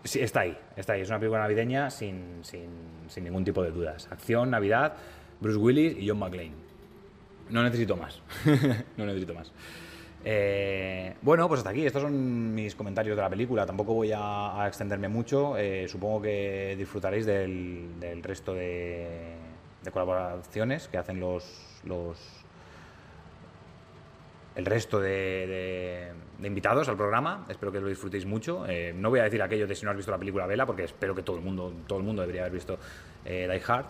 [0.05, 1.03] Sí, está ahí, está ahí.
[1.03, 2.43] Es una película navideña sin,
[3.17, 4.09] ningún tipo de dudas.
[4.11, 4.95] Acción, Navidad,
[5.41, 6.55] Bruce Willis y John McClane.
[7.51, 8.21] No necesito más.
[8.97, 9.53] no necesito más.
[10.25, 11.85] Eh, bueno, pues hasta aquí.
[11.85, 13.67] Estos son mis comentarios de la película.
[13.67, 15.57] Tampoco voy a, extenderme mucho.
[15.57, 19.35] Eh, supongo que disfrutaréis del, resto de,
[19.93, 22.19] colaboraciones que hacen los, los
[24.55, 26.13] el resto de,
[26.43, 27.47] invitados al programa.
[27.49, 28.65] Espero que lo disfrutéis mucho.
[28.69, 30.85] Eh, no voy a decir aquello de si no has visto la película Vela, porque
[30.85, 32.79] espero que todo el mundo, todo el mundo debería haber visto
[33.25, 33.87] Die Hard.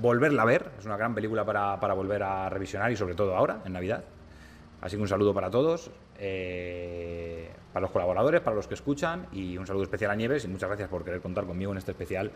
[0.00, 3.62] Volverla a ver, es una gran película para, volver a revisionar y sobre todo ahora,
[3.64, 4.04] en Navidad.
[4.80, 9.66] Así que un saludo para todos, para los colaboradores, para los que escuchan y un
[9.66, 12.30] saludo especial a Nieves y muchas gracias por querer contar conmigo en este especial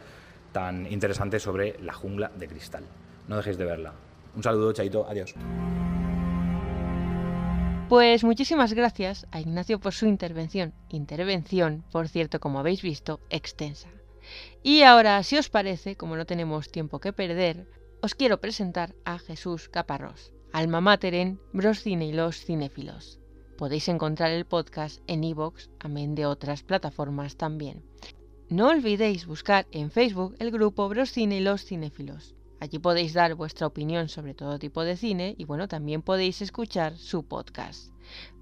[0.52, 2.84] tan interesante sobre la jungla de cristal.
[3.28, 3.92] No dejéis de verla.
[4.34, 5.34] Un saludo, Chaito, adiós.
[7.88, 10.72] Pues muchísimas gracias a Ignacio por su intervención.
[10.88, 13.88] Intervención, por cierto, como habéis visto, extensa.
[14.62, 17.68] Y ahora, si os parece, como no tenemos tiempo que perder,
[18.00, 23.18] os quiero presentar a Jesús Caparrós, alma mater en Broscine y los cinéfilos.
[23.56, 27.84] Podéis encontrar el podcast en iVoox, amén de otras plataformas también.
[28.48, 32.34] No olvidéis buscar en Facebook el grupo Broscine y los cinéfilos.
[32.60, 36.96] Allí podéis dar vuestra opinión sobre todo tipo de cine y bueno, también podéis escuchar
[36.96, 37.92] su podcast.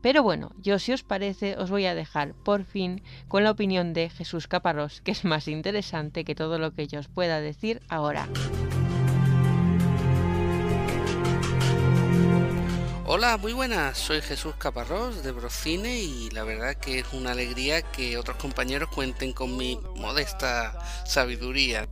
[0.02, 3.92] Pero bueno, yo si os parece os voy a dejar por fin con la opinión
[3.92, 7.80] de Jesús Caparrós, que es más interesante que todo lo que yo os pueda decir
[7.88, 8.28] ahora.
[13.12, 17.82] Hola, muy buenas, soy Jesús Caparrós de Brocine y la verdad que es una alegría
[17.82, 21.88] que otros compañeros cuenten con mi modesta sabiduría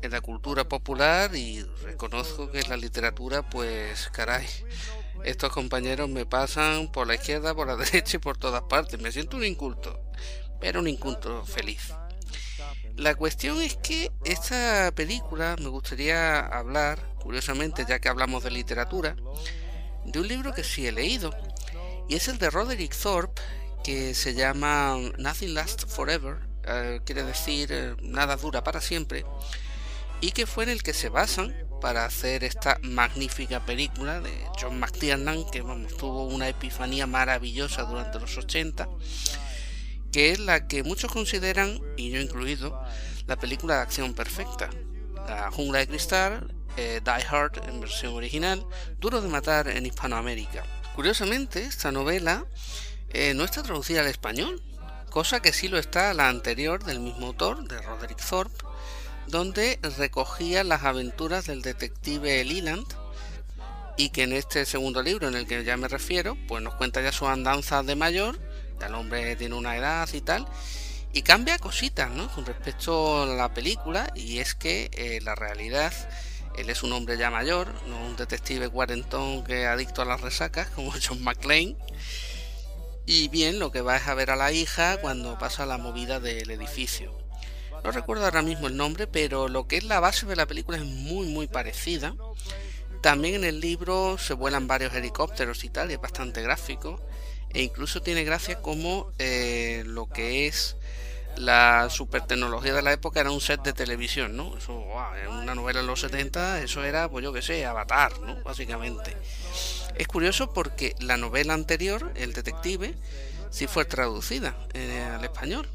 [0.00, 4.46] en la cultura popular y reconozco que en la literatura, pues caray,
[5.24, 8.98] estos compañeros me pasan por la izquierda, por la derecha y por todas partes.
[8.98, 10.00] Me siento un inculto,
[10.58, 11.92] pero un inculto feliz.
[12.96, 19.16] La cuestión es que esta película me gustaría hablar, curiosamente, ya que hablamos de literatura,
[20.04, 21.34] de un libro que sí he leído,
[22.08, 23.40] y es el de Roderick Thorpe,
[23.84, 29.24] que se llama Nothing Lasts Forever, eh, quiere decir eh, nada dura para siempre,
[30.20, 34.30] y que fue en el que se basan para hacer esta magnífica película de
[34.60, 38.88] John McTiernan, que vamos, tuvo una epifanía maravillosa durante los 80,
[40.12, 42.80] que es la que muchos consideran, y yo incluido,
[43.26, 44.70] la película de acción perfecta.
[45.26, 48.64] La jungla de cristal, eh, Die Hard en versión original,
[48.98, 50.64] Duro de matar en Hispanoamérica.
[50.94, 52.44] Curiosamente, esta novela
[53.10, 54.62] eh, no está traducida al español,
[55.10, 58.64] cosa que sí lo está la anterior del mismo autor, de Roderick Thorpe,
[59.26, 62.86] donde recogía las aventuras del detective Leland
[63.96, 67.02] y que en este segundo libro en el que ya me refiero, pues nos cuenta
[67.02, 68.38] ya su andanza de mayor,
[68.80, 70.46] ya el hombre tiene una edad y tal,
[71.12, 72.28] y cambia cositas, ¿no?
[72.32, 75.92] Con respecto a la película, y es que eh, la realidad,
[76.56, 80.68] él es un hombre ya mayor, no un detective cuarentón que adicto a las resacas,
[80.74, 81.76] como John McClane,
[83.04, 86.20] y bien, lo que va es a ver a la hija cuando pasa la movida
[86.20, 87.12] del edificio.
[87.82, 90.78] No recuerdo ahora mismo el nombre, pero lo que es la base de la película
[90.78, 92.14] es muy muy parecida.
[93.00, 97.00] También en el libro se vuelan varios helicópteros y tal, y es bastante gráfico.
[97.50, 100.76] E incluso tiene gracia como eh, lo que es
[101.36, 104.56] la super tecnología de la época era un set de televisión, ¿no?
[104.56, 104.84] Eso,
[105.22, 108.42] en una novela en los 70, eso era, pues yo que sé, Avatar, ¿no?
[108.42, 109.16] Básicamente.
[109.96, 112.94] Es curioso porque la novela anterior, El Detective,
[113.50, 115.68] sí fue traducida eh, al español,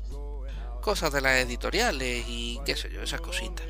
[0.81, 3.65] cosas de las editoriales y qué sé yo, esas cositas.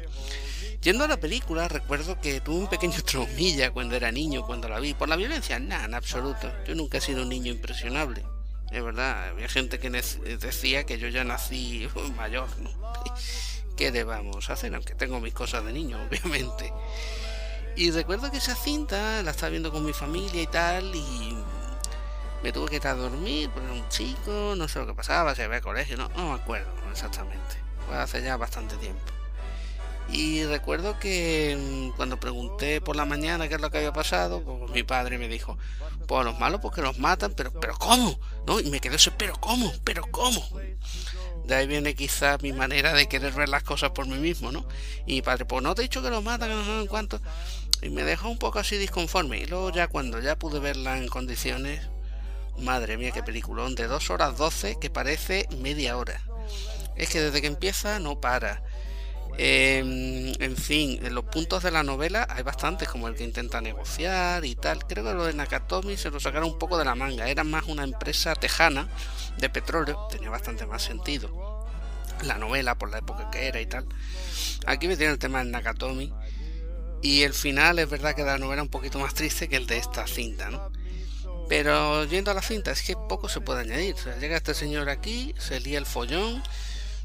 [0.81, 4.79] Yendo a la película, recuerdo que tuve un pequeño traumilla cuando era niño, cuando la
[4.79, 4.93] vi.
[4.93, 6.51] Por la violencia, nada, en absoluto.
[6.65, 8.23] Yo nunca he sido un niño impresionable.
[8.72, 12.70] Es verdad, había gente que decía que yo ya nací mayor, ¿no?
[13.78, 14.74] ¿Qué debamos hacer?
[14.76, 16.74] Aunque tengo mis cosas de niño, obviamente.
[17.76, 21.38] Y recuerdo que esa cinta la estaba viendo con mi familia y tal, y
[22.43, 25.36] me tuve que ir a dormir, porque era un chico, no sé lo que pasaba,
[25.36, 27.55] si había colegio, no, no me acuerdo exactamente.
[27.86, 29.16] Fue hace ya bastante tiempo.
[30.10, 34.41] Y recuerdo que mm, cuando pregunté por la mañana qué es lo que había pasado,
[34.41, 35.58] pues mi padre me dijo,
[36.08, 38.20] pues los malos porque los matan, pero, pero ¿cómo?
[38.45, 38.60] ¿No?
[38.60, 39.72] Y me quedé eso, pero ¿cómo?
[39.84, 40.41] ¿Pero cómo?
[41.45, 44.66] De ahí viene quizás mi manera de querer ver las cosas por mí mismo, ¿no?
[45.05, 47.22] Y mi padre, pues no te he dicho que los matan, no sé en cuánto.
[47.82, 49.39] Y me dejó un poco así disconforme.
[49.39, 51.88] Y luego ya cuando ya pude verla en condiciones,
[52.58, 56.20] Madre mía, qué peliculón, de 2 horas 12 que parece media hora.
[56.95, 58.64] Es que desde que empieza no para.
[59.39, 63.61] Em, en fin, en los puntos de la novela hay bastantes, como el que intenta
[63.61, 64.85] negociar y tal.
[64.88, 67.29] Creo que lo de Nakatomi se lo sacaron un poco de la manga.
[67.29, 68.89] Era más una empresa tejana
[69.38, 71.67] de petróleo, tenía bastante más sentido.
[72.23, 73.85] La novela, por la época que era y tal.
[74.65, 76.11] Aquí me tiene el tema del Nakatomi.
[77.03, 79.77] Y el final es verdad que la novela un poquito más triste que el de
[79.77, 80.71] esta cinta, ¿no?
[81.47, 83.95] Pero yendo a la cinta, es que poco se puede añadir.
[84.19, 86.41] llega este señor aquí, se lía el follón,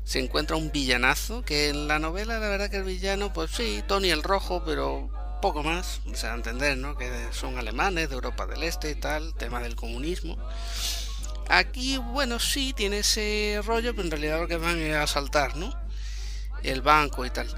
[0.04, 3.82] se encuentra un villanazo, que en la novela la verdad que el villano, pues sí,
[3.86, 6.96] Tony el Rojo, pero poco más, o sea, entender, ¿no?
[6.96, 10.36] Que son alemanes de Europa del Este y tal, tema del comunismo.
[11.48, 15.56] Aquí, bueno, sí, tiene ese rollo, pero en realidad lo que van es a asaltar,
[15.56, 15.74] ¿no?
[16.62, 17.48] El banco y tal.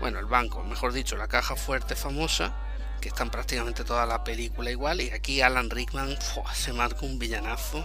[0.00, 2.54] Bueno, el banco, mejor dicho, la caja fuerte famosa
[3.00, 5.00] que están prácticamente toda la película igual.
[5.00, 6.18] Y aquí Alan Rickman
[6.54, 7.84] se marca un villanazo.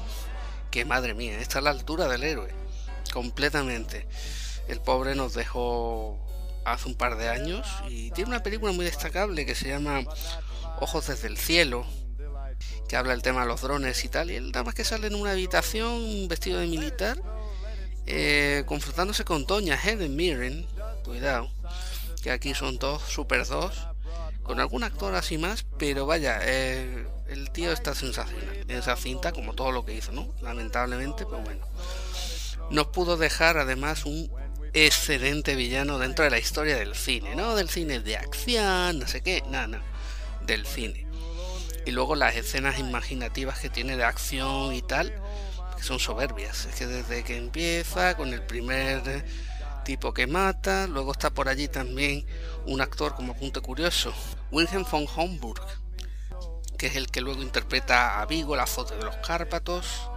[0.72, 2.65] Que madre mía, está a la altura del héroe.
[3.16, 4.06] Completamente.
[4.68, 6.20] El pobre nos dejó
[6.66, 7.66] hace un par de años.
[7.88, 10.04] Y tiene una película muy destacable que se llama
[10.82, 11.86] Ojos desde el cielo.
[12.90, 14.32] Que habla del tema de los drones y tal.
[14.32, 17.18] Y él nada más que sale en una habitación vestido de militar.
[18.06, 20.68] Eh, confrontándose con Tonya Helen Mirren.
[21.06, 21.50] Cuidado.
[22.22, 23.88] Que aquí son dos, super dos
[24.46, 29.32] con algún actor así más, pero vaya, eh, el tío está sensacional en esa cinta,
[29.32, 30.32] como todo lo que hizo, ¿no?
[30.42, 31.66] Lamentablemente, pero bueno.
[32.70, 34.32] Nos pudo dejar además un
[34.74, 37.56] excelente villano dentro de la historia del cine, ¿no?
[37.56, 39.80] Del cine de acción, no sé qué, nada, no,
[40.46, 41.08] del cine.
[41.86, 45.14] Y luego las escenas imaginativas que tiene de acción y tal,
[45.78, 46.66] que son soberbias.
[46.66, 49.24] Es que desde que empieza con el primer
[49.86, 50.88] tipo que mata.
[50.88, 52.26] Luego está por allí también
[52.66, 54.14] un actor como punto curioso,
[54.52, 55.62] Wilhelm von Homburg,
[56.78, 60.10] que es el que luego interpreta a Vigo, la foto de los Cárpatos.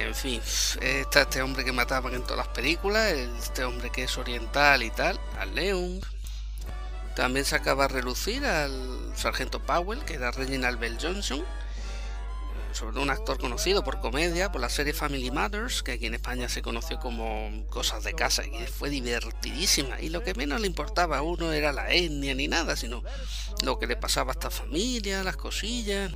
[0.00, 0.40] En fin,
[0.80, 4.90] está este hombre que mataba en todas las películas, este hombre que es oriental y
[4.90, 6.02] tal, al Leung.
[7.14, 11.44] También se acaba de relucir al sargento Powell, que era Reginald Bell Johnson.
[12.72, 16.14] sobre todo un actor conocido por comedia, por la serie Family Matters, que aquí en
[16.14, 20.00] España se conoció como Cosas de Casa, y fue divertidísima.
[20.00, 23.02] Y lo que menos le importaba a uno era la etnia ni nada, sino
[23.62, 26.12] lo que le pasaba a esta familia, las cosillas.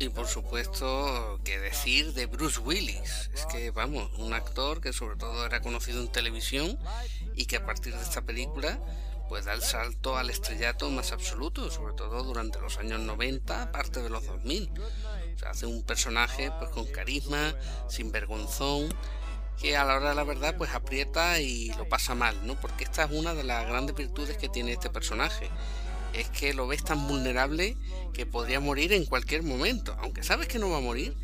[0.00, 3.28] Y por supuesto, qué decir de Bruce Willis.
[3.34, 6.78] Es que, vamos, un actor que sobre todo era conocido en televisión
[7.34, 8.80] y que a partir de esta película
[9.28, 14.00] pues da el salto al estrellato más absoluto, sobre todo durante los años 90, parte
[14.00, 14.70] de los 2000.
[15.46, 17.54] hace un personaje pues con carisma,
[17.86, 18.88] sin vergonzón,
[19.60, 22.58] que a la hora de la verdad pues aprieta y lo pasa mal, ¿no?
[22.58, 25.50] Porque esta es una de las grandes virtudes que tiene este personaje.
[26.12, 27.76] Es que lo ves tan vulnerable
[28.12, 31.16] que podría morir en cualquier momento, aunque sabes que no va a morir,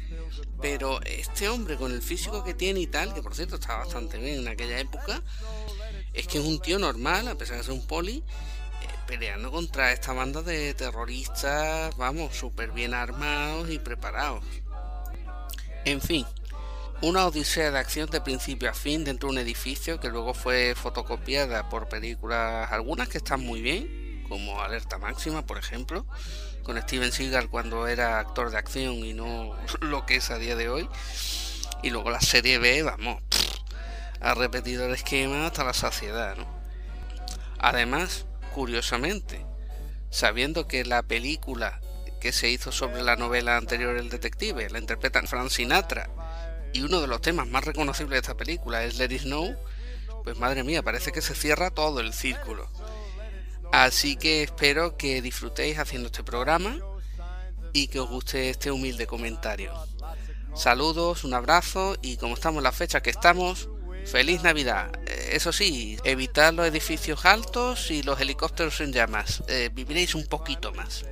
[0.60, 4.18] pero este hombre con el físico que tiene y tal, que por cierto estaba bastante
[4.18, 5.22] bien en aquella época,
[6.12, 9.92] es que es un tío normal, a pesar de ser un poli, eh, peleando contra
[9.92, 14.44] esta banda de terroristas, vamos, súper bien armados y preparados.
[15.84, 16.24] En fin,
[17.02, 20.74] una odisea de acción de principio a fin dentro de un edificio que luego fue
[20.74, 26.06] fotocopiada por películas, algunas que están muy bien, como Alerta Máxima, por ejemplo,
[26.62, 30.56] con Steven Seagal cuando era actor de acción y no lo que es a día
[30.56, 30.88] de hoy.
[31.82, 33.22] Y luego la serie B, vamos,
[34.20, 36.36] ha repetido el esquema hasta la saciedad.
[36.36, 36.46] ¿no?
[37.58, 39.44] Además, curiosamente,
[40.10, 41.80] sabiendo que la película
[42.20, 46.08] que se hizo sobre la novela anterior El Detective la interpretan Frank Sinatra
[46.72, 49.56] y uno de los temas más reconocibles de esta película es Let It Snow,
[50.24, 52.68] pues madre mía, parece que se cierra todo el círculo.
[53.72, 56.78] Así que espero que disfrutéis haciendo este programa
[57.72, 59.72] y que os guste este humilde comentario.
[60.54, 63.68] Saludos, un abrazo y como estamos en la fecha que estamos,
[64.06, 64.90] Feliz Navidad.
[65.06, 69.42] Eh, eso sí, evitar los edificios altos y los helicópteros en llamas.
[69.48, 71.04] Eh, viviréis un poquito más.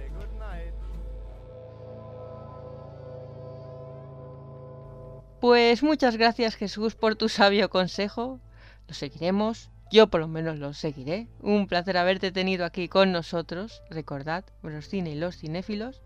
[5.41, 8.41] Pues muchas gracias Jesús por tu sabio consejo.
[8.89, 9.71] Lo seguiremos.
[9.95, 11.29] Yo por lo menos lo seguiré.
[11.41, 13.81] Un placer haberte tenido aquí con nosotros.
[13.91, 16.03] Recordad, los cine y los cinéfilos.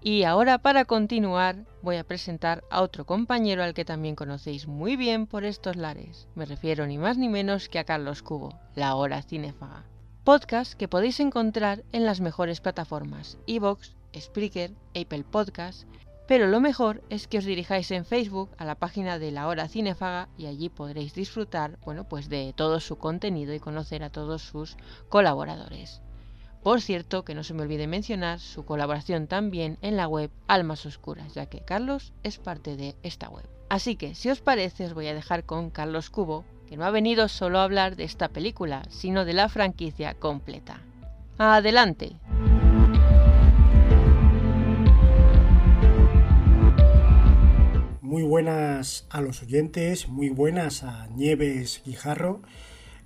[0.00, 4.94] Y ahora para continuar voy a presentar a otro compañero al que también conocéis muy
[4.94, 6.28] bien por estos lares.
[6.36, 9.82] Me refiero ni más ni menos que a Carlos Cubo, La Hora Cinéfaga.
[10.22, 15.82] Podcast que podéis encontrar en las mejores plataformas, Evox, Spreaker, Apple Podcast,
[16.30, 19.66] pero lo mejor es que os dirijáis en Facebook a la página de La Hora
[19.66, 24.40] Cinefaga y allí podréis disfrutar, bueno, pues de todo su contenido y conocer a todos
[24.40, 24.76] sus
[25.08, 26.02] colaboradores.
[26.62, 30.86] Por cierto, que no se me olvide mencionar su colaboración también en la web Almas
[30.86, 33.48] Oscuras, ya que Carlos es parte de esta web.
[33.68, 36.92] Así que, si os parece, os voy a dejar con Carlos Cubo, que no ha
[36.92, 40.80] venido solo a hablar de esta película, sino de la franquicia completa.
[41.38, 42.14] Adelante.
[48.10, 52.42] Muy buenas a los oyentes, muy buenas a Nieves Guijarro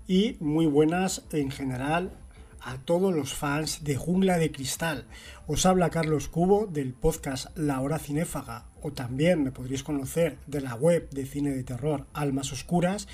[0.09, 2.17] y muy buenas en general
[2.63, 5.05] a todos los fans de Jungla de Cristal.
[5.47, 10.63] Os habla Carlos Cubo del podcast La Hora Cinéfaga o también me podréis conocer de
[10.63, 13.07] la web de cine de terror Almas Oscuras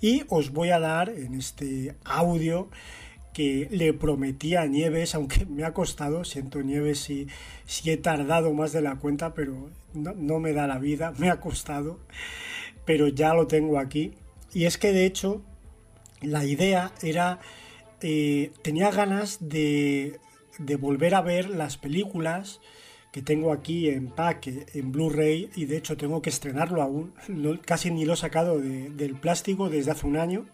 [0.00, 2.70] y os voy a dar en este audio
[3.34, 7.26] que le prometí a Nieves, aunque me ha costado, siento Nieves si,
[7.66, 11.30] si he tardado más de la cuenta, pero no, no me da la vida, me
[11.30, 12.00] ha costado,
[12.84, 14.12] pero ya lo tengo aquí.
[14.52, 15.42] Y es que de hecho
[16.20, 17.40] la idea era
[18.06, 20.20] eh, tenía ganas de,
[20.78, 22.60] volver a ver las películas
[23.12, 27.14] que tengo aquí en pack, en Blu-ray, y de hecho tengo que estrenarlo aún,
[27.64, 30.44] casi ni lo he sacado del plástico desde hace un año.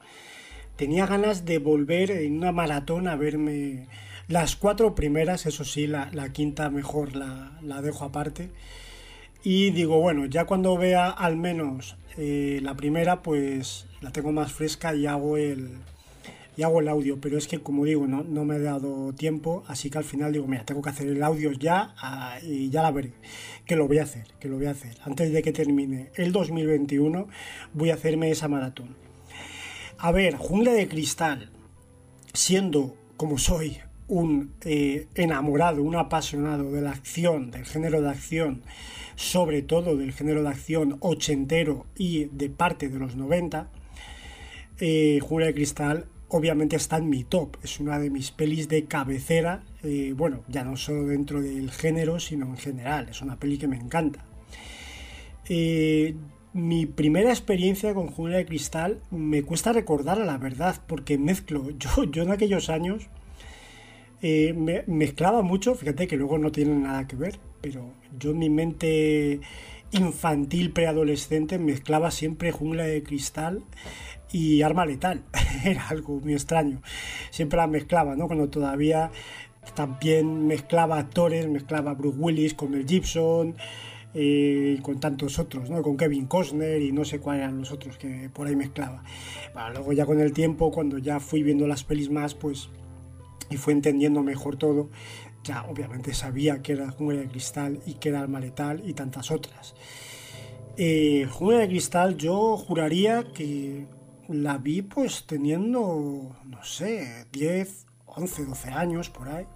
[0.76, 3.88] Tenía ganas de volver en una maratón a verme
[4.28, 8.52] las cuatro primeras, eso sí, la, quinta mejor la, dejo aparte.
[9.42, 14.52] Y digo, bueno, ya cuando vea al menos eh, la primera, pues la tengo más
[14.52, 15.78] fresca y hago el,
[16.56, 19.64] y hago el audio, pero es que como digo, no, no me he dado tiempo,
[19.66, 22.82] así que al final digo, mira, tengo que hacer el audio ya ah, y ya
[22.82, 23.14] la veré,
[23.64, 24.98] que lo voy a hacer, que lo voy a hacer.
[25.04, 27.28] Antes de que termine el 2021
[27.72, 28.94] voy a hacerme esa maratón.
[29.96, 31.50] A ver, Jungla de Cristal,
[32.34, 38.62] siendo como soy un eh, enamorado, un apasionado de la acción, del género de acción,
[39.20, 43.68] sobre todo del género de acción ochentero y de parte de los 90,
[44.80, 47.58] eh, Jungla de Cristal obviamente está en mi top.
[47.62, 52.18] Es una de mis pelis de cabecera, eh, bueno, ya no solo dentro del género,
[52.18, 53.10] sino en general.
[53.10, 54.24] Es una peli que me encanta.
[55.50, 56.14] Eh,
[56.54, 61.68] mi primera experiencia con Jungla de Cristal me cuesta recordar a la verdad, porque mezclo,
[61.78, 63.10] yo, en aquellos años
[64.22, 68.50] me, mezclaba mucho, fíjate que luego no tienen nada que ver, pero yo en mi
[68.50, 69.40] mente
[69.92, 73.64] infantil preadolescente mezclaba siempre jungla de cristal
[74.32, 75.22] y arma letal.
[75.64, 76.82] Era algo muy extraño.
[77.30, 78.26] Siempre la mezclaba, ¿no?
[78.26, 79.10] Cuando todavía
[79.74, 83.56] también mezclaba actores, mezclaba Bruce Willis con Mel Gibson
[84.12, 85.82] eh, con tantos otros, ¿no?
[85.82, 89.04] Con Kevin Costner y no sé cuáles eran los otros que por ahí mezclaba.
[89.54, 92.70] Bueno, luego ya con el tiempo, cuando ya fui viendo las pelis más, pues
[93.50, 94.90] y fue entendiendo mejor todo,
[95.44, 99.30] ya obviamente sabía que era Jungla de Cristal y que era Alma Letal y tantas
[99.30, 99.74] otras.
[100.76, 103.86] Eh, de Cristal yo juraría que
[104.28, 109.46] la vi pues teniendo, no sé, 10, 11, 12 años por ahí,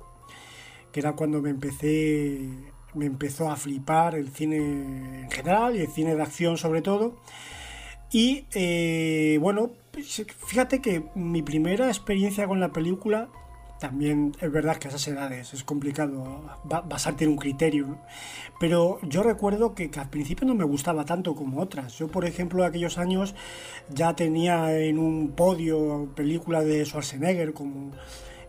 [0.92, 2.48] que era cuando me empecé,
[2.94, 7.20] me empezó a flipar el cine en general y el cine de acción sobre todo.
[8.10, 13.28] Y eh, bueno, pues, fíjate que mi primera experiencia con la película
[13.84, 17.98] también es verdad que a esas edades es complicado basarte en un criterio, ¿no?
[18.58, 21.98] pero yo recuerdo que, que, al principio no me gustaba tanto como otras.
[21.98, 23.34] Yo, por ejemplo, aquellos años
[23.90, 27.92] ya tenía en un podio películas de Schwarzenegger como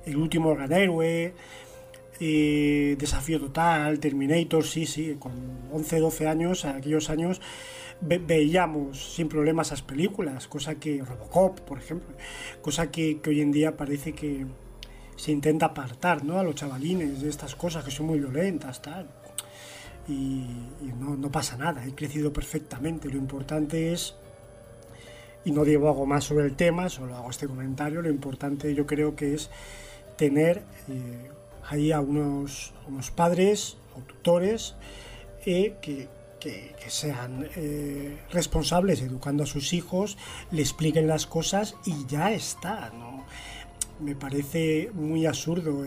[0.06, 1.34] El último gran héroe,
[2.22, 5.34] eh, Desafío Total, Terminator, sí, sí, con
[5.74, 7.42] 11, 12 años, aquellos años
[8.00, 12.16] ve veíamos sin problemas esas películas, cosa que Robocop, por ejemplo,
[12.62, 14.46] cosa que, que hoy en día parece que
[15.16, 16.40] se intenta apartar ¿no?
[16.40, 19.08] a los chavalines de estas cosas que son muy violentas, tal.
[20.08, 20.46] Y,
[21.00, 23.10] no, pasa nada, he crecido perfectamente.
[23.10, 24.16] Lo importante es,
[25.44, 28.86] y no digo algo más sobre el tema, solo hago este comentario, lo importante yo
[28.86, 29.50] creo que es
[30.16, 31.32] tener eh,
[31.68, 34.76] ahí a unos, unos, padres o tutores
[35.46, 36.08] eh, que,
[36.40, 40.18] que, que, sean eh, responsables educando a sus hijos,
[40.52, 43.05] le expliquen las cosas y ya está, ¿no?
[44.00, 45.84] Me parece muy absurdo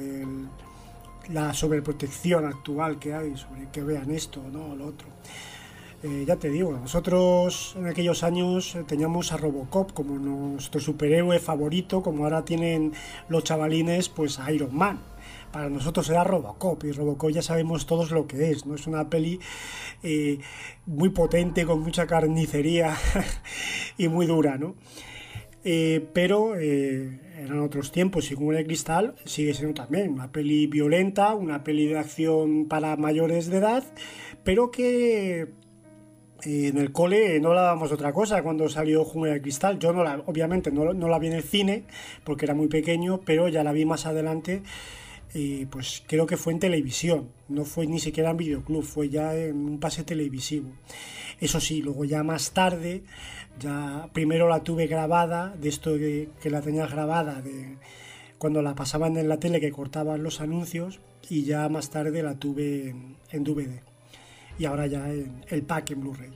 [1.31, 5.09] la sobreprotección actual que hay sobre que vean esto o no lo otro.
[6.01, 12.03] Eh, ya te digo, nosotros en aquellos años teníamos a Robocop como nuestro superhéroe favorito,
[12.03, 12.93] como ahora tienen
[13.29, 15.01] los chavalines, pues a Iron Man.
[15.51, 18.77] Para nosotros era Robocop y Robocop ya sabemos todos lo que es, ¿no?
[18.77, 19.41] Es una peli
[20.05, 20.39] eh,
[20.87, 22.97] muy potente, con mucha carnicería
[23.99, 24.77] y muy dura, ¿no?
[25.65, 26.55] Eh, pero
[27.39, 31.87] eran otros tiempos y como el cristal sigue siendo también una peli violenta, una peli
[31.87, 33.85] de acción para mayores de edad,
[34.45, 35.49] pero que
[36.45, 39.79] eh, en el cole no la damos otra cosa cuando salió Jungla de Cristal.
[39.79, 41.85] Yo no la, obviamente no, no, la vi en el cine
[42.25, 44.63] porque era muy pequeño, pero ya la vi más adelante.
[45.71, 49.57] Pues creo que fue en televisión, no fue ni siquiera en videoclub, fue ya en
[49.57, 50.71] un pase televisivo.
[51.41, 53.05] Eso sí, luego ya más tarde
[53.59, 57.77] ya primero la tuve grabada, de esto que, que la tenía grabada, de
[58.39, 62.35] cuando la pasaban en la tele que cortaban los anuncios, y ya más tarde la
[62.35, 63.83] tuve en, en DVD.
[64.59, 66.31] Y ahora ya en el pack en Blu-ray.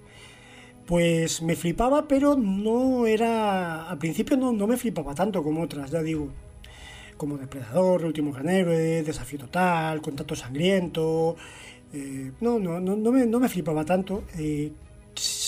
[0.87, 3.89] Pues me flipaba, pero no era.
[3.89, 6.29] Al principio no, no me flipaba tanto como otras, ya digo
[7.23, 11.37] como Depredador, Último Gran Héroe, Desafío Total, Contacto Sangriento.
[11.93, 14.25] Eh, no, no, no, me, no me flipaba tanto.
[14.37, 14.73] Eh,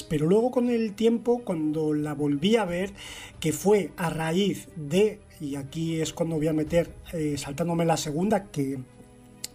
[0.08, 2.92] pero luego con el tiempo, cuando la volví a ver,
[3.40, 7.96] que fue a raíz de, y aquí es cuando voy a meter, eh, saltándome la
[7.96, 8.78] segunda, que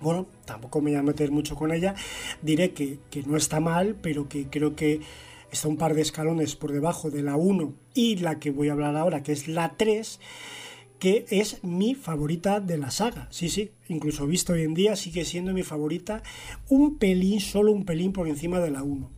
[0.01, 1.95] bueno, tampoco me voy a meter mucho con ella,
[2.41, 4.99] diré que, que, no está mal, pero que creo que
[5.53, 8.73] está un par de escalones por debajo de la 1 y la que voy a
[8.73, 10.19] hablar ahora, que es la 3
[10.99, 13.27] que es mi favorita de la saga.
[13.31, 16.21] Sí, sí, incluso visto hoy en día sigue siendo mi favorita
[16.67, 19.09] un pelín, solo un pelín por encima de la 1.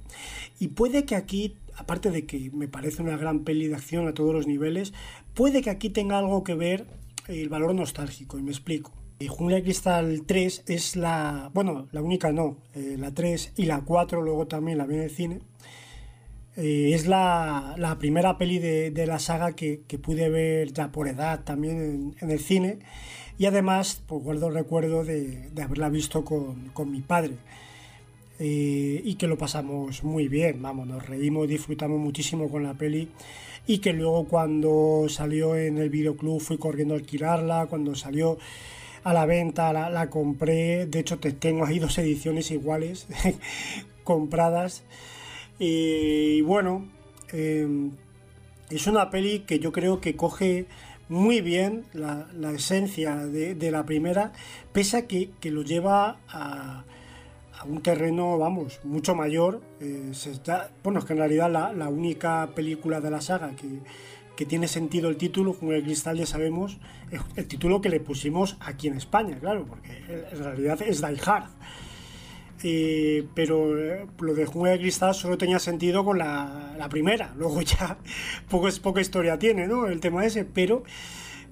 [0.59, 4.13] Y puede que aquí, aparte de que me parece una gran peli de acción a
[4.13, 4.93] todos los niveles,
[5.33, 6.85] puede que aquí tenga algo que ver
[7.27, 8.91] el valor nostálgico, y me explico.
[9.19, 13.65] Y Jungla de Cristal 3 es la, bueno, la única no, eh, la 3 y
[13.65, 15.41] la 4 luego también la vi en el cine.
[16.57, 22.13] Eh, es la, primera peli de, la saga que, pude ver ya por edad también
[22.19, 22.79] en, el cine.
[23.37, 27.35] Y además pues guardo el recuerdo de, haberla visto con, mi padre.
[28.39, 33.09] Eh, y que lo pasamos muy bien, vamos, nos reímos, disfrutamos muchísimo con la peli.
[33.67, 38.37] Y que luego cuando salió en el videoclub fui corriendo a alquilarla, cuando salió
[39.03, 43.07] a la venta la, la compré, de hecho te tengo ahí dos ediciones iguales
[44.03, 44.83] compradas
[45.63, 46.87] y bueno,
[47.31, 47.91] eh,
[48.71, 50.65] es una peli que yo creo que coge
[51.07, 54.33] muy bien la, esencia de, la primera,
[54.73, 56.83] pese a que, que lo lleva a,
[57.67, 59.61] un terreno, vamos, mucho mayor.
[59.79, 63.55] Eh, se está, bueno, es que en realidad la, la, única película de la saga
[63.55, 63.67] que,
[64.35, 66.79] que tiene sentido el título, Jungla de Cristal ya sabemos,
[67.35, 69.91] el título que le pusimos aquí en España, claro, porque
[70.31, 71.51] en realidad es Die Hard.
[72.63, 77.61] Eh, pero eh, lo de Jungla de Cristal solo tenía sentido con la, primera, luego
[77.61, 77.97] ya
[78.49, 79.87] poco, poca historia tiene, ¿no?
[79.87, 80.83] El tema ese, pero,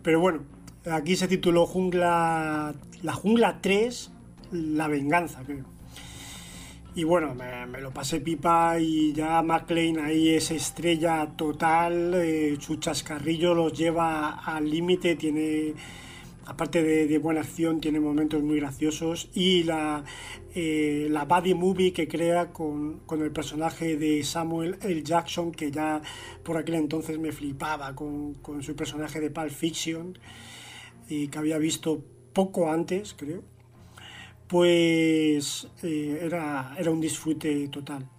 [0.03, 0.43] pero bueno,
[0.91, 4.11] aquí se tituló Jungla, la Jungla 3,
[4.51, 5.65] La Venganza, creo.
[6.95, 12.77] Y bueno, me, lo pasé pipa y ya McLean ahí es estrella total, eh, su
[12.77, 15.75] chascarrillo los lleva al límite, tiene,
[16.49, 20.03] aparte de, de, buena acción, tiene momentos muy graciosos y la,
[20.55, 25.03] eh, la buddy movie que crea con, con, el personaje de Samuel L.
[25.03, 26.01] Jackson, que ya
[26.43, 30.17] por aquel entonces me flipaba con, con su personaje de Pulp Fiction
[31.07, 33.43] y que había visto poco antes, creo
[34.49, 38.09] pues eh, era, era un disfrute total.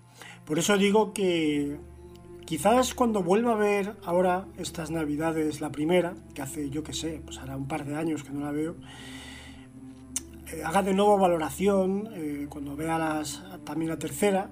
[0.46, 1.76] Por eso digo que
[2.51, 7.22] quizás cuando vuelva a ver ahora estas navidades, la primera, que hace yo que sé,
[7.24, 8.74] pues hará un par de años que no la veo,
[10.53, 14.51] eh, haga de nuevo valoración eh, cuando vea las, también la tercera.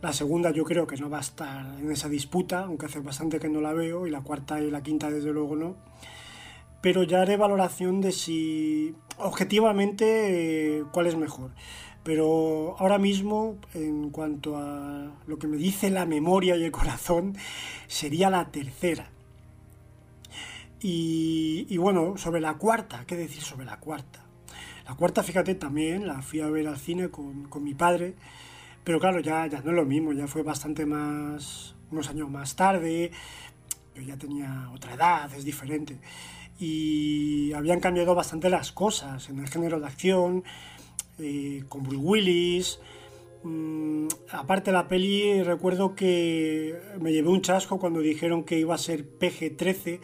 [0.00, 3.40] La segunda yo creo que no va a estar en esa disputa, aunque hace bastante
[3.40, 5.74] que no la veo, y la cuarta y la quinta desde luego no
[6.80, 11.50] pero ya haré valoración de si objetivamente eh, cuál es mejor.
[12.08, 17.36] Pero ahora mismo, en cuanto a lo que me dice la memoria y el corazón,
[17.86, 19.10] sería la tercera.
[20.80, 24.24] Y, bueno, sobre la cuarta, ¿qué decir sobre la cuarta?
[24.86, 28.14] La cuarta, fíjate, también la fui a ver al cine con, con mi padre,
[28.84, 32.56] pero claro, ya, ya no es lo mismo, ya fue bastante más, unos años más
[32.56, 33.10] tarde,
[33.94, 35.98] yo ya tenía otra edad, es diferente
[36.58, 40.44] y habían cambiado bastante las cosas en el género de acción,
[41.18, 42.80] eh, con Bruce Willis.
[43.42, 48.78] Mm, aparte la peli, recuerdo que me llevé un chasco cuando dijeron que iba a
[48.78, 50.00] ser PG-13,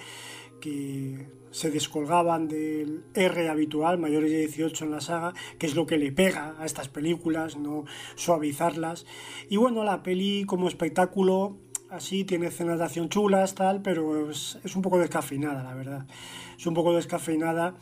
[0.61, 5.87] que se descolgaban del R habitual, mayores de 18 en la saga, que es lo
[5.87, 7.85] que le pega a estas películas, no
[8.17, 9.07] suavizarlas.
[9.49, 11.57] Y bueno, la peli como espectáculo
[11.95, 16.07] así, tiene escenas de acción chulas, tal, pero es, un poco descafeinada, la verdad.
[16.59, 17.75] Es un poco descafeinada.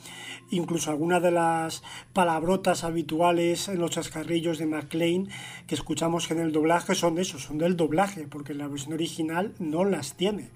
[0.50, 1.82] Incluso algunas de las
[2.12, 5.28] palabrotas habituales en los chascarrillos de McLean
[5.66, 9.54] que escuchamos en el doblaje son de eso, son del doblaje, porque la versión original
[9.58, 10.50] no las tiene.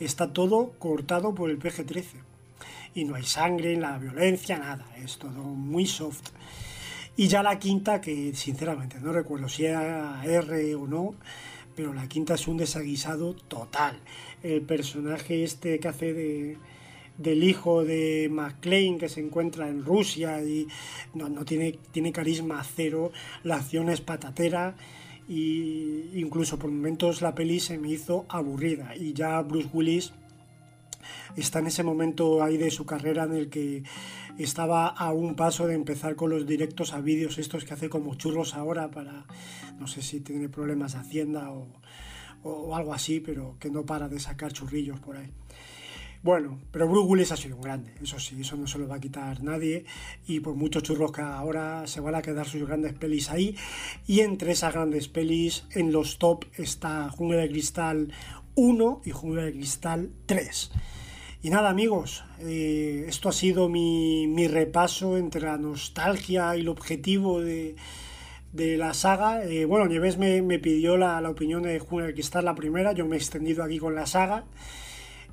[0.00, 2.04] Está todo cortado por el PG-13.
[2.94, 4.86] Y no hay sangre, la violencia, nada.
[4.96, 6.30] Es todo muy soft.
[7.16, 11.14] Y ya la quinta, que sinceramente no recuerdo si era R o no,
[11.78, 14.00] pero la quinta es un desaguisado total.
[14.42, 16.56] El personaje este que hace de,
[17.18, 20.66] del hijo de McLean que se encuentra en Rusia y
[21.14, 23.12] no, no tiene, tiene carisma cero,
[23.44, 24.74] la acción es patatera
[25.28, 30.12] y incluso por momentos la peli se me hizo aburrida y ya Bruce Willis
[31.36, 33.84] está en ese momento ahí de su carrera en el que
[34.44, 38.14] estaba a un paso de empezar con los directos a vídeos estos que hace como
[38.14, 39.26] churros ahora para,
[39.78, 41.68] no sé si tiene problemas de hacienda o,
[42.42, 45.30] o algo así, pero que no para de sacar churrillos por ahí.
[46.20, 48.96] Bueno, pero Bruce Willis ha sido un grande, eso sí, eso no se lo va
[48.96, 49.84] a quitar nadie
[50.26, 53.56] y por muchos churros que ahora se van a quedar sus grandes pelis ahí
[54.04, 58.12] y entre esas grandes pelis en los top está Jungla de Cristal
[58.56, 60.72] 1 y Jungla de Cristal 3.
[61.48, 67.40] Y nada amigos, eh, esto ha sido mi, repaso entre la nostalgia y el objetivo
[67.40, 67.74] de,
[68.52, 69.42] la saga.
[69.46, 73.16] Eh, bueno, Nieves me, me pidió la, opinión de de Cristal la primera, yo me
[73.16, 74.44] he extendido aquí con la saga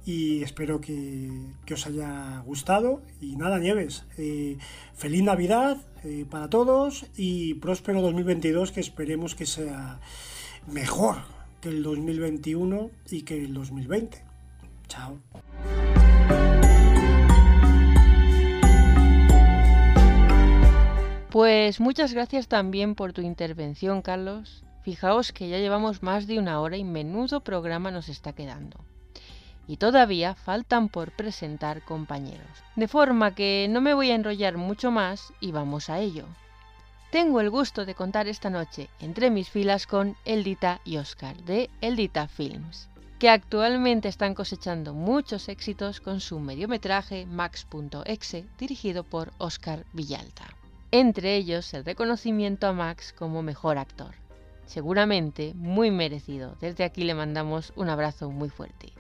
[0.05, 1.32] y espero que,
[1.70, 3.01] os haya gustado.
[3.20, 4.55] Y nada, Nieves, eh,
[4.93, 5.82] feliz Navidad
[6.30, 9.99] para todos y próspero 2022 que esperemos que sea
[10.65, 11.18] mejor
[11.60, 14.23] que el 2021 y que el 2020.
[14.88, 15.19] Chao.
[21.30, 24.64] Pues muchas gracias también por tu intervención, Carlos.
[24.84, 28.85] Fijaos que ya llevamos más de una hora y menudo programa nos está quedando.
[29.68, 32.47] Y todavía faltan por presentar compañeros.
[32.76, 36.26] De forma que no me voy a enrollar mucho más y vamos a ello.
[37.11, 41.69] Tengo el gusto de contar esta noche entre mis filas con Eldita y Oscar de
[41.81, 42.89] Eldita Films,
[43.19, 50.45] que actualmente están cosechando muchos éxitos con su mediometraje Max.exe dirigido por Oscar Villalta
[50.99, 54.15] entre ellos el reconocimiento a Max como mejor actor.
[54.65, 56.55] Seguramente muy merecido.
[56.61, 58.93] Desde aquí le mandamos un abrazo muy fuerte.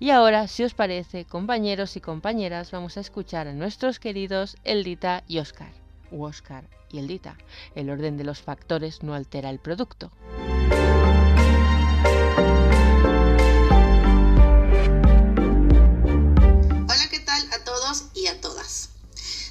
[0.00, 5.22] Y ahora, si os parece, compañeros y compañeras, vamos a escuchar a nuestros queridos Eldita
[5.28, 5.72] y Oscar.
[6.10, 7.36] U Oscar y Eldita.
[7.74, 10.10] El orden de los factores no altera el producto.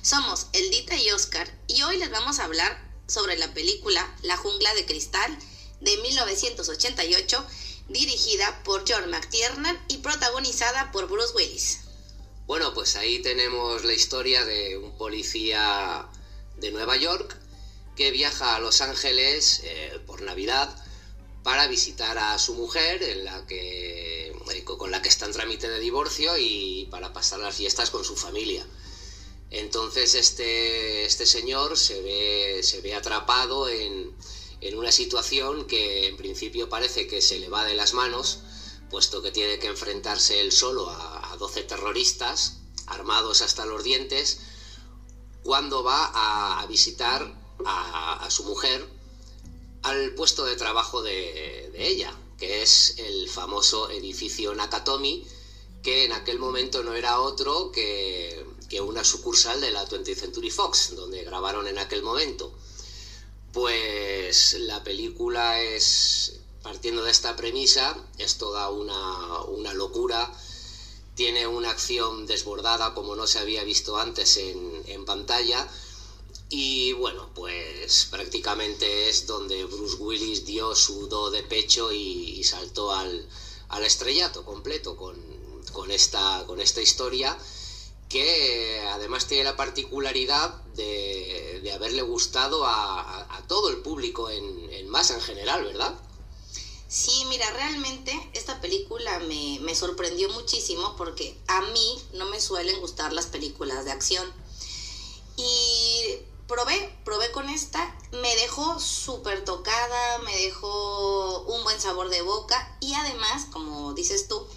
[0.06, 4.86] Lupita y Oscar y hoy les vamos a hablar sobre la película La jungla de
[4.86, 5.36] cristal
[5.82, 7.44] de 1988
[7.90, 11.80] dirigida por John McTiernan y protagonizada por Bruce Willis.
[12.45, 16.07] Bueno, pues ahí tenemos la historia de un policía
[16.57, 17.36] de Nueva York
[17.95, 20.69] que viaja a Los Ángeles eh, por Navidad
[21.41, 25.68] para visitar a su mujer, en la que, eh, con la que está en trámite
[25.68, 28.68] de divorcio y para pasar las fiestas con su familia.
[29.51, 34.15] Entonces este, este señor se ve, se ve atrapado en,
[34.61, 38.39] en una situación que en principio parece que se le va de las manos,
[38.89, 42.57] puesto que tiene que enfrentarse él solo a, a 12 terroristas,
[42.88, 44.39] armados hasta los dientes,
[45.45, 46.11] cuando va
[46.59, 47.31] a, visitar
[47.65, 48.84] a, su mujer
[49.84, 55.23] al puesto de trabajo de, ella, que es el famoso edificio Nakatomi,
[55.84, 60.51] que en aquel momento no era otro que, que una sucursal de la 20th Century
[60.51, 62.53] Fox, donde grabaron en aquel momento.
[63.53, 70.31] Pues la película es, partiendo de esta premisa, es toda una, una locura,
[71.15, 75.69] tiene una acción desbordada como no se había visto antes en, en pantalla,
[76.49, 82.43] y bueno, pues prácticamente es donde Bruce Willis dio su do de pecho y, y
[82.43, 83.27] saltó al,
[83.69, 85.15] al, estrellato completo con,
[85.73, 87.35] con, esta, con esta historia
[88.10, 94.69] que además tiene la particularidad de, de haberle gustado a, a, todo el público en,
[94.72, 95.95] en masa en general, ¿verdad?
[96.88, 102.80] Sí, mira, realmente esta película me, me sorprendió muchísimo porque a mí no me suelen
[102.80, 104.32] gustar las películas de acción.
[105.36, 112.22] Y probé, probé con esta, me dejó súper tocada, me dejó un buen sabor de
[112.22, 114.48] boca y además, como dices tú,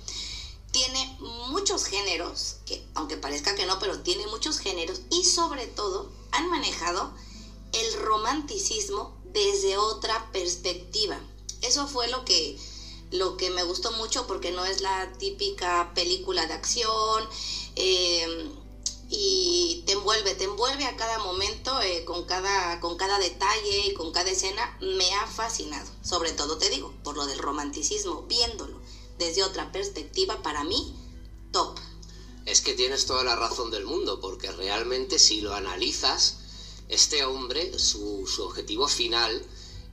[0.71, 1.17] tiene
[1.49, 6.49] muchos géneros, que aunque parezca que no, pero tiene muchos géneros y sobre todo han
[6.51, 7.13] manejado
[7.73, 11.19] el romanticismo desde otra perspectiva.
[11.63, 12.59] Eso fue lo que,
[13.11, 17.29] lo que me gustó mucho porque no es la típica película de acción.
[17.77, 18.51] Eh,
[19.11, 23.95] y te envuelve, te envuelve a cada momento, eh, con, cada, con cada detalle y
[23.95, 25.91] con cada escena, me ha fascinado.
[26.03, 28.79] Sobre todo te digo, por lo del romanticismo, viéndolo
[29.19, 30.95] desde otra perspectiva, para mí,
[31.53, 31.79] top.
[32.47, 36.39] Es que tienes toda la razón del mundo, porque realmente si lo analizas,
[36.89, 39.45] este hombre, su, su objetivo final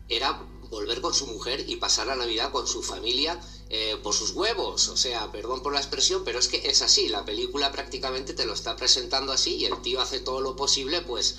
[0.07, 3.39] era volver con su mujer y pasar la Navidad con su familia
[3.69, 4.87] eh, por sus huevos.
[4.89, 7.09] O sea, perdón por la expresión, pero es que es así.
[7.09, 11.01] La película prácticamente te lo está presentando así y el tío hace todo lo posible,
[11.01, 11.35] pues,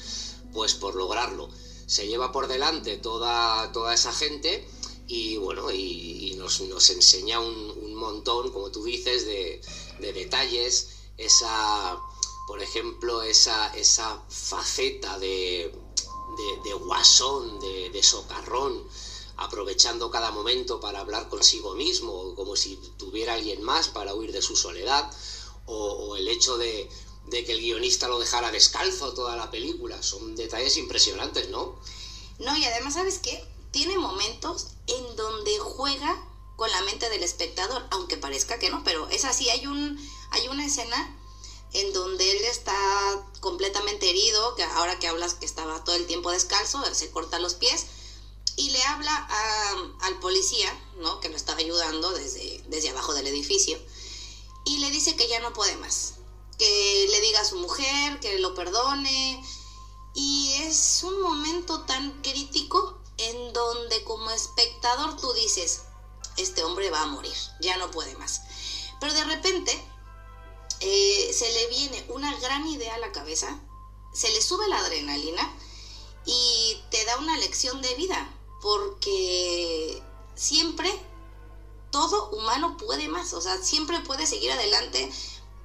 [0.52, 1.48] pues por lograrlo.
[1.86, 4.66] Se lleva por delante toda, toda esa gente
[5.08, 9.60] y bueno, y, nos, nos, enseña un, montón, como tú dices, de,
[10.00, 10.88] de detalles.
[11.16, 11.98] Esa,
[12.46, 15.72] por ejemplo, esa, esa faceta de,
[16.36, 18.84] de, de guasón, de, de socarrón
[19.38, 24.40] aprovechando cada momento para hablar consigo mismo, como si tuviera alguien más para huir de
[24.40, 25.10] su soledad,
[25.66, 26.88] o, o el hecho de,
[27.26, 30.02] de, que el guionista lo dejara descalzo toda la película.
[30.02, 31.76] Son detalles impresionantes, ¿no?
[32.38, 33.44] No, y además, ¿sabes qué?
[33.72, 36.26] Tiene momentos en donde juega
[36.56, 39.98] con la mente del espectador, aunque parezca que no, pero es así, hay, un,
[40.30, 41.14] hay una escena
[41.72, 42.74] en donde él está
[43.40, 47.54] completamente herido, que ahora que hablas que estaba todo el tiempo descalzo, se corta los
[47.54, 47.86] pies,
[48.56, 49.28] y le habla
[50.00, 51.20] al policía, ¿no?
[51.20, 53.78] Que lo estaba ayudando desde, desde abajo del edificio,
[54.64, 56.14] y le dice que ya no puede más,
[56.58, 59.44] que le diga a su mujer, que lo perdone,
[60.14, 65.82] y es un momento tan crítico en donde como espectador tú dices,
[66.36, 68.42] este hombre va a morir, ya no puede más.
[69.00, 69.72] Pero de repente
[70.80, 73.60] eh, se le viene una gran idea a la cabeza,
[74.12, 75.42] se le sube la adrenalina
[76.24, 78.30] y te da una lección de vida,
[78.60, 80.02] porque
[80.34, 80.92] siempre
[81.90, 85.10] todo humano puede más, o sea, siempre puede seguir adelante,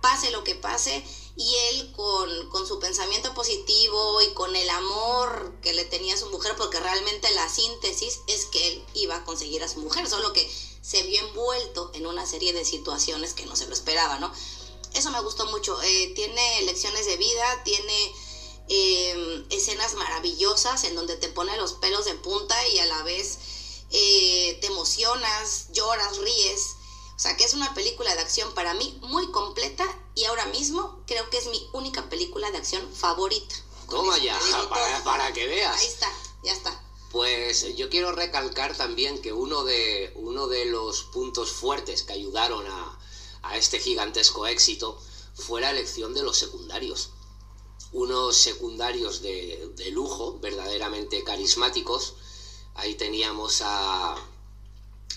[0.02, 5.54] pase lo que pase, y él con, con, su pensamiento positivo y con el amor
[5.62, 9.24] que le tenía a su mujer, porque realmente la síntesis es que él iba a
[9.24, 10.50] conseguir a su mujer, solo que
[10.82, 14.32] se vio envuelto en una serie de situaciones que no se lo esperaba, ¿no?
[14.94, 18.14] Eso me gustó mucho, eh, tiene lecciones de vida, tiene
[18.68, 23.38] eh, escenas maravillosas en donde te pone los pelos de punta y a la vez
[23.92, 26.76] eh, te emocionas, lloras, ríes.
[27.22, 29.86] O sea que es una película de acción para mí muy completa
[30.16, 33.54] y ahora mismo creo que es mi única película de acción favorita.
[33.88, 35.80] Toma ya, para, para, que veas.
[35.80, 36.12] Ahí está,
[36.44, 36.84] ya está.
[37.12, 42.66] Pues yo quiero recalcar también que uno de, uno de los puntos fuertes que ayudaron
[42.66, 43.00] a,
[43.44, 45.00] a este gigantesco éxito
[45.36, 47.12] fue la elección de los secundarios
[47.92, 52.16] unos secundarios de, de lujo, verdaderamente carismáticos.
[52.74, 54.16] Ahí teníamos a,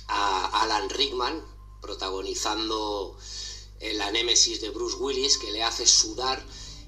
[0.08, 1.53] a Alan Rickman
[1.84, 3.14] protagonizando
[3.92, 6.42] la némesis de Bruce Willis que le hace sudar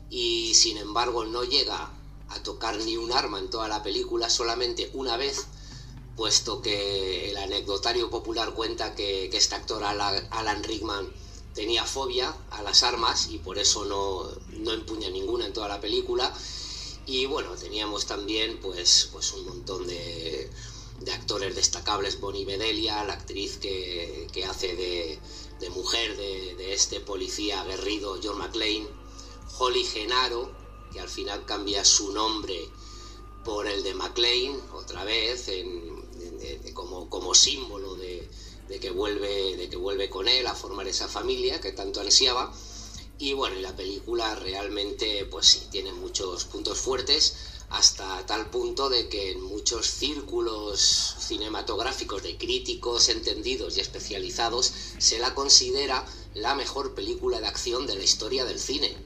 [0.08, 1.92] y sin embargo no llega
[2.28, 5.44] a tocar ni un arma en toda la película, solamente una vez,
[6.16, 11.12] puesto que el anecdotario popular cuenta que, este actor Alan, Rickman
[11.54, 15.80] tenía fobia a las armas y por eso no, no empuña ninguna en toda la
[15.80, 16.32] película.
[17.04, 20.50] Y bueno, teníamos también pues, pues un montón de,
[21.00, 25.18] de actores destacables, Bonnie Bedelia, la actriz que, hace de,
[25.60, 28.86] de mujer de, de, este policía aguerrido John McClane,
[29.58, 30.50] Holly Genaro,
[30.92, 32.68] que al final cambia su nombre
[33.46, 35.48] por el de McLean, otra vez,
[36.74, 38.28] como, como símbolo de,
[38.80, 42.52] que vuelve, de que vuelve con él a formar esa familia que tanto ansiaba.
[43.18, 47.34] Y bueno, la película realmente, pues sí, tiene muchos puntos fuertes,
[47.70, 50.80] hasta tal punto de que en muchos círculos
[51.18, 57.96] cinematográficos de críticos entendidos y especializados se la considera la mejor película de acción de
[57.96, 58.96] la historia del cine.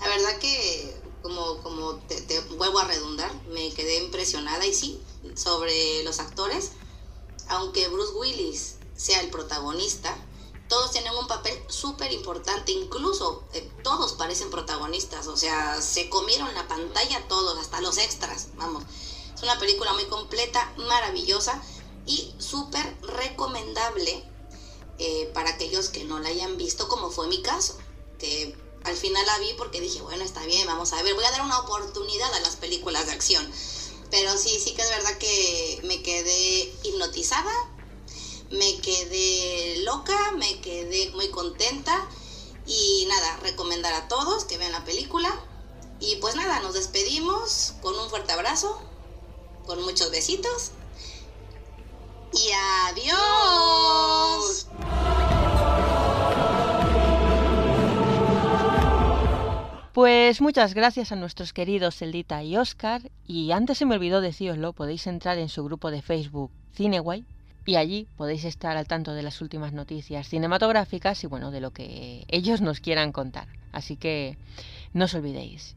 [0.00, 5.00] La verdad que, como, como te, vuelvo a redundar, me quedé impresionada y sí,
[5.34, 6.70] sobre los actores,
[7.48, 10.16] aunque Bruce Willis sea el protagonista,
[10.70, 16.54] todos tienen un papel súper importante, incluso eh, todos parecen protagonistas, o sea, se comieron
[16.54, 18.84] la pantalla todos, hasta los extras, vamos.
[19.34, 21.60] Es una película muy completa, maravillosa
[22.06, 24.24] y súper recomendable
[24.98, 27.76] eh, para aquellos que no la hayan visto, como fue mi caso,
[28.20, 31.32] que al final la vi porque dije, bueno, está bien, vamos a ver, voy a
[31.32, 33.50] dar una oportunidad a las películas de acción.
[34.10, 37.52] Pero sí, sí que es verdad que me quedé hipnotizada,
[38.50, 42.08] me quedé loca, me quedé muy contenta
[42.66, 45.30] y nada, recomendar a todos que vean la película.
[46.00, 48.80] Y pues nada, nos despedimos con un fuerte abrazo,
[49.66, 50.72] con muchos besitos
[52.32, 52.50] y
[52.88, 54.66] adiós.
[59.92, 63.10] Pues muchas gracias a nuestros queridos Eldita y Oscar.
[63.26, 67.26] Y antes se me olvidó deciroslo, podéis entrar en su grupo de Facebook Cineway
[67.66, 71.72] y allí podéis estar al tanto de las últimas noticias cinematográficas y bueno, de lo
[71.72, 73.48] que ellos nos quieran contar.
[73.72, 74.38] Así que
[74.92, 75.76] no os olvidéis.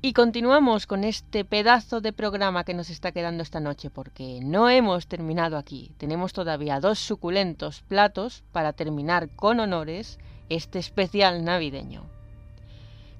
[0.00, 4.68] Y continuamos con este pedazo de programa que nos está quedando esta noche porque no
[4.68, 5.92] hemos terminado aquí.
[5.96, 10.18] Tenemos todavía dos suculentos platos para terminar con honores
[10.50, 12.04] este especial navideño.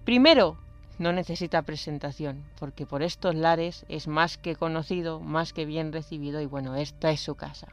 [0.04, 0.58] Primero,
[0.98, 6.42] no necesita presentación, porque por estos lares es más que conocido, más que bien recibido
[6.42, 7.68] y bueno, esta es su casa.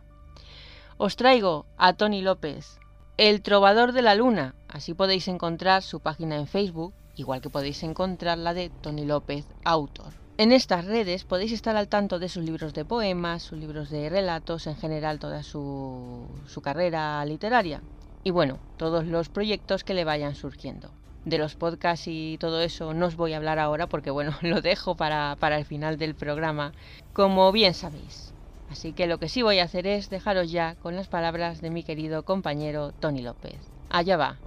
[0.98, 2.80] Os traigo a Tony López,
[3.18, 7.84] el trovador de la luna, así podéis encontrar su página en Facebook, igual que podéis
[7.84, 10.14] encontrar la de Tony López, autor.
[10.38, 14.10] En estas redes podéis estar al tanto de sus libros de poemas, sus libros de
[14.10, 16.28] relatos, en general toda su,
[16.64, 17.82] carrera literaria
[18.24, 20.92] y bueno, todos los proyectos que le vayan surgiendo
[21.26, 24.62] de los podcasts y todo eso no os voy a hablar ahora porque bueno, lo
[24.62, 26.72] dejo para, para el final del programa,
[27.14, 28.31] como bien sabéis.
[28.72, 31.70] Así que lo que sí voy a hacer es dejaros ya con las palabras de
[31.70, 33.58] mi querido compañero Tony López.
[33.90, 34.40] Allá va.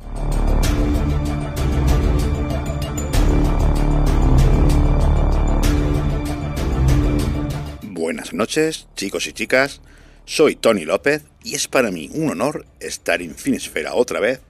[7.82, 9.82] Buenas noches, chicos y chicas.
[10.24, 14.40] Soy Tony López y es para mí un honor estar en Finesfera otra vez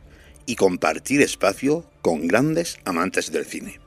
[0.47, 3.81] y compartir espacio con grandes amantes del cine.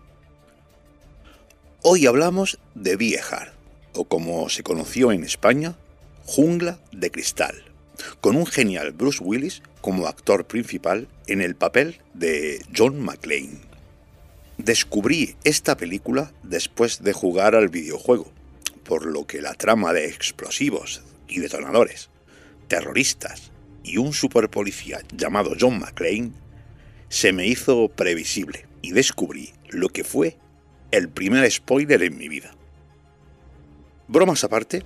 [1.81, 3.56] Hoy hablamos de Viejar,
[3.97, 5.75] o como se conoció en España,
[6.25, 7.63] Jungla de Cristal,
[8.21, 13.59] con un genial Bruce Willis como actor principal en el papel de John McClane.
[14.57, 18.31] Descubrí esta película después de jugar al videojuego,
[18.83, 22.09] por lo que la trama de explosivos y detonadores,
[22.67, 23.51] terroristas
[23.83, 26.31] y un superpolicía llamado John McClane
[27.09, 30.37] se me hizo previsible y descubrí lo que fue
[30.91, 32.56] el primer spoiler en mi vida.
[34.07, 34.83] Bromas aparte,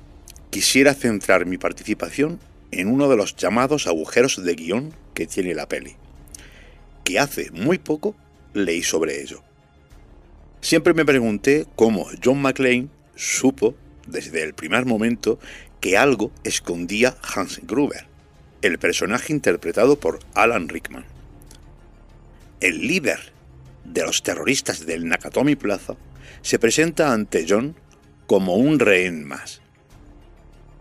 [0.49, 2.39] quisiera centrar mi participación
[2.71, 5.95] en uno de los llamados agujeros de guion que tiene la peli,
[7.03, 8.15] que hace muy poco
[8.53, 9.43] leí sobre ello.
[10.61, 13.75] Siempre me pregunté cómo John McClane supo
[14.07, 15.39] desde el primer momento
[15.79, 18.05] que algo escondía Hans Gruber,
[18.61, 21.05] el personaje interpretado por Alan Rickman
[22.61, 23.19] el líder
[23.83, 25.95] de los terroristas del Nakatomi Plaza,
[26.43, 27.75] se presenta ante John
[28.31, 29.59] como un rehén más.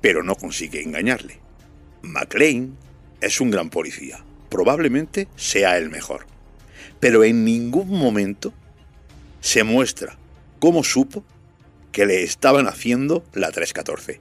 [0.01, 1.40] Pero no consigue engañarle.
[2.01, 2.77] McLean
[3.20, 6.27] es un gran policía, probablemente sea el mejor,
[7.01, 8.55] pero en ningún momento
[9.40, 10.16] se muestra
[10.60, 11.24] cómo supo
[11.90, 14.20] que le estaban haciendo la 314.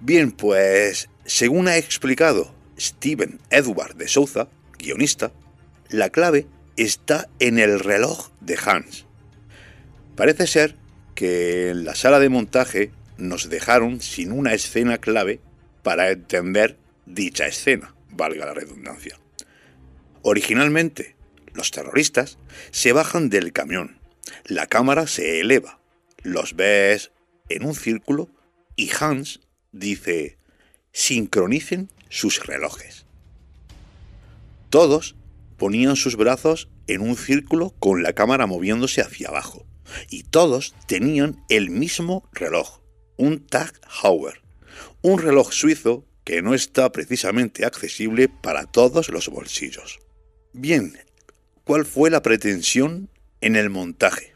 [0.00, 4.48] Bien, pues, según ha explicado Steven Edward de Souza,
[4.80, 5.30] guionista,
[5.90, 9.06] la clave está en el reloj de Hans.
[10.16, 10.80] Parece ser
[11.20, 15.38] que en la sala de montaje nos dejaron sin una escena clave
[15.82, 19.20] para entender dicha escena, valga la redundancia.
[20.22, 21.16] Originalmente,
[21.52, 22.38] los terroristas
[22.70, 23.98] se bajan del camión,
[24.46, 25.78] la cámara se eleva,
[26.22, 27.12] los ves
[27.50, 28.30] en un círculo
[28.74, 29.40] y Hans
[29.72, 30.38] dice,
[30.90, 33.04] sincronicen sus relojes.
[34.70, 35.16] Todos
[35.58, 39.66] ponían sus brazos en un círculo con la cámara moviéndose hacia abajo,
[40.08, 42.80] y todos tenían el mismo reloj,
[43.16, 43.72] un Tag
[44.02, 44.42] Heuer,
[45.02, 49.98] un reloj suizo que no está precisamente accesible para todos los bolsillos.
[50.52, 50.98] Bien,
[51.64, 53.08] ¿cuál fue la pretensión
[53.40, 54.34] en el montaje?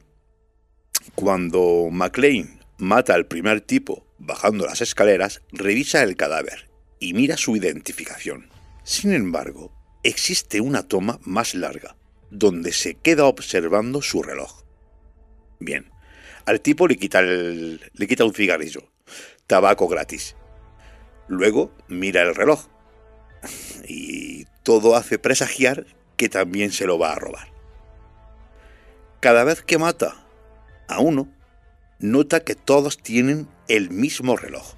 [1.15, 7.57] Cuando McLean mata al primer tipo bajando las escaleras, revisa el cadáver y mira su
[7.57, 8.49] identificación.
[8.83, 9.73] Sin embargo,
[10.03, 11.97] existe una toma más larga,
[12.31, 14.64] donde se queda observando su reloj.
[15.65, 15.91] Bien,
[16.45, 18.83] al tipo le quita, el, le quita un cigarrillo,
[19.47, 20.37] tabaco gratis.
[21.27, 22.67] Luego mira el reloj
[23.89, 25.87] y todo hace presagiar
[26.19, 27.49] que también se lo va a robar.
[29.21, 30.27] Cada vez que mata
[30.87, 31.33] a uno,
[31.99, 34.75] nota que todos tienen el mismo reloj.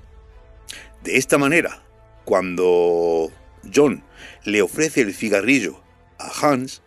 [1.02, 1.82] De esta manera,
[2.24, 3.32] cuando
[3.74, 4.04] John
[4.44, 5.82] le ofrece el cigarrillo
[6.18, 6.80] a Hans,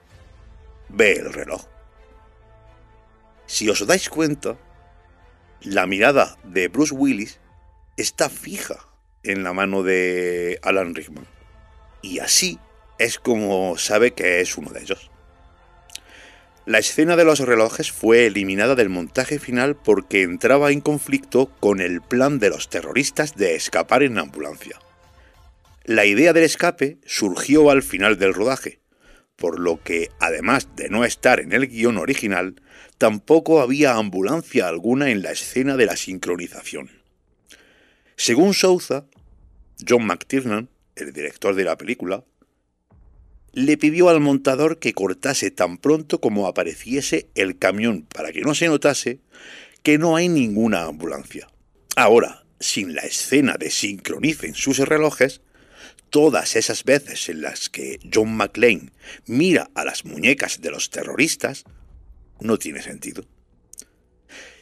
[0.88, 1.66] ve el reloj.
[3.50, 4.60] Si os dais cuenta,
[5.64, 7.40] la mirada de Bruce Willis
[7.98, 8.78] está fija
[9.24, 11.26] en la mano de Alan Rickman.
[12.04, 12.60] Y así
[13.00, 15.10] es como sabe que es uno de ellos.
[16.68, 21.82] La escena de los relojes fue eliminada del montaje final porque entraba en conflicto con
[21.82, 24.80] el plan de los terroristas de escapar en ambulancia.
[25.86, 28.79] La idea del escape surgió al final del rodaje,
[29.40, 32.62] por lo que, además de no estar en el guion original,
[32.98, 36.92] tampoco había ambulancia alguna en la escena de la sincronización.
[38.16, 39.06] Según Souza,
[39.88, 42.26] John McTiernan, el director de la película,
[43.54, 48.54] le pidió al montador que cortase tan pronto como apareciese el camión para que no
[48.54, 49.22] se notase
[49.82, 51.48] que no hay ninguna ambulancia.
[51.96, 55.42] Ahora, sin la escena de sincronicen sus relojes,
[56.10, 58.92] todas esas veces en las que John McClane
[59.26, 61.64] mira a las muñecas de los terroristas,
[62.40, 63.26] no tiene sentido.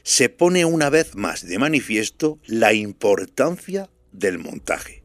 [0.04, 5.04] Se pone una vez más de manifiesto la importancia del montaje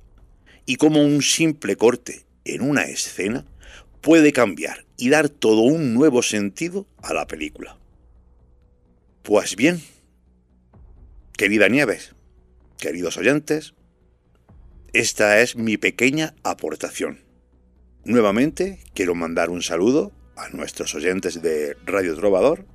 [0.65, 3.45] y como un simple corte en una escena
[4.01, 7.79] puede cambiar y dar todo un nuevo sentido a la película.
[9.23, 9.83] Pues bien,
[11.37, 12.15] querida Nieves,
[12.79, 13.75] queridos oyentes,
[14.93, 17.21] esta es mi pequeña aportación.
[18.05, 22.67] Nuevamente quiero mandar un saludo a nuestros oyentes de Radio Trovador,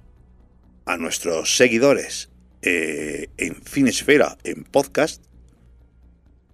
[0.85, 2.29] a nuestros seguidores
[2.63, 5.23] eh, en Cinesfera en podcast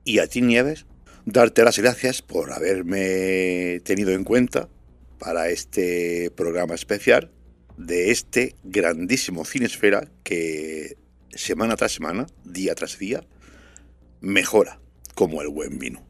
[0.03, 0.85] y a ti Nieves
[1.25, 4.67] darte las gracias por haberme tenido en cuenta
[5.17, 7.31] para este programa especial
[7.77, 10.97] de este grandísimo Cinesfera que
[11.33, 13.23] semana tras semana, día tras día,
[14.19, 14.82] mejora
[15.15, 16.01] como el buen vino.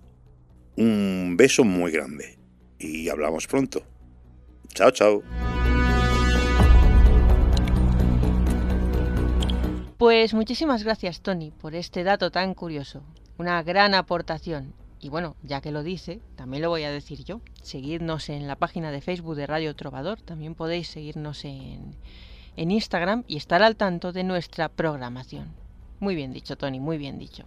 [0.75, 2.37] Un beso muy grande
[2.79, 3.83] y hablamos pronto.
[4.69, 5.23] Chao, chao.
[9.97, 13.03] Pues muchísimas gracias Tony por este dato tan curioso.
[13.37, 14.73] Una gran aportación
[15.03, 17.41] y bueno, ya que lo dice, también lo voy a decir yo.
[17.61, 20.21] Seguidnos en la página de Facebook de Radio Trovador.
[20.21, 21.97] También podéis seguirnos en,
[22.55, 25.53] en Instagram y estar al tanto de nuestra programación.
[25.99, 27.43] Muy bien dicho, Tony, muy bien dicho.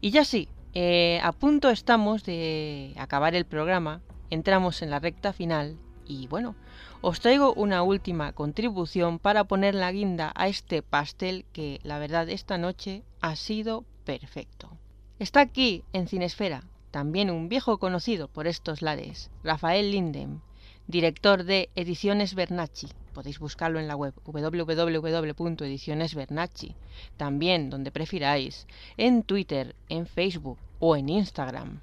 [0.00, 4.00] Y ya sí, eh, a punto estamos de acabar el programa.
[4.30, 5.76] Entramos en la recta final
[6.06, 6.54] y bueno,
[7.00, 12.28] os traigo una última contribución para poner la guinda a este pastel que la verdad
[12.28, 14.70] esta noche ha sido perfecto.
[15.18, 16.62] Está aquí, en Cinesfera,
[16.92, 20.40] también un viejo conocido por estos lares, Rafael Lindem,
[20.88, 22.88] director de Ediciones Bernacci.
[23.12, 26.74] Podéis buscarlo en la web www.edicionesbernacci,
[27.18, 28.66] también donde prefiráis,
[28.96, 31.80] en Twitter, en Facebook o en Instagram.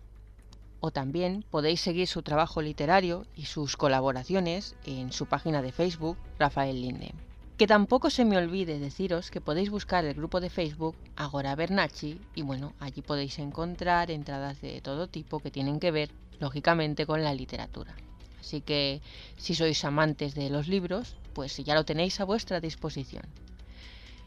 [0.80, 6.18] O también podéis seguir su trabajo literario y sus colaboraciones en su página de Facebook,
[6.40, 7.16] Rafael Lindem.
[7.58, 12.20] Que tampoco se me olvide deciros que podéis buscar el grupo de Facebook Agora Bernacci
[12.34, 16.10] y bueno, allí podéis encontrar entradas de todo tipo que tienen que ver,
[16.40, 17.96] lógicamente, con la literatura.
[18.46, 19.02] Así que
[19.38, 23.26] si sois amantes de los libros, pues ya lo tenéis a vuestra disposición.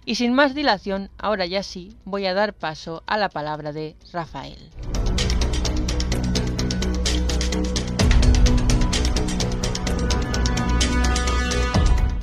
[0.04, 3.94] Y sin más dilación, ahora ya sí voy a dar paso a la palabra de
[4.12, 4.58] Rafael.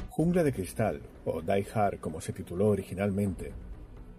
[0.10, 3.54] Jungla de Cristal, o Die Hard como se tituló originalmente,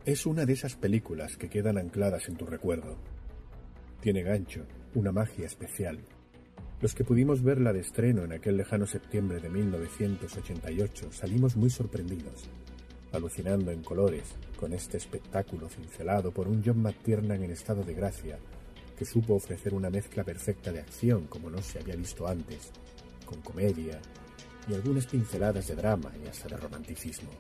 [0.07, 2.97] es una de esas películas que quedan ancladas en tu recuerdo.
[4.01, 6.01] Tiene gancho, una magia especial.
[6.83, 12.45] Los que pudimos verla de estreno en aquel lejano septiembre de 1988 salimos muy sorprendidos,
[13.13, 18.39] alucinando en colores con este espectáculo cincelado por un John McTiernan en estado de gracia
[18.99, 22.71] que supo ofrecer una mezcla perfecta de acción como no se había visto antes,
[23.25, 23.99] con comedia,
[24.69, 27.31] y algunas pinceladas de drama y hasta de romanticismo.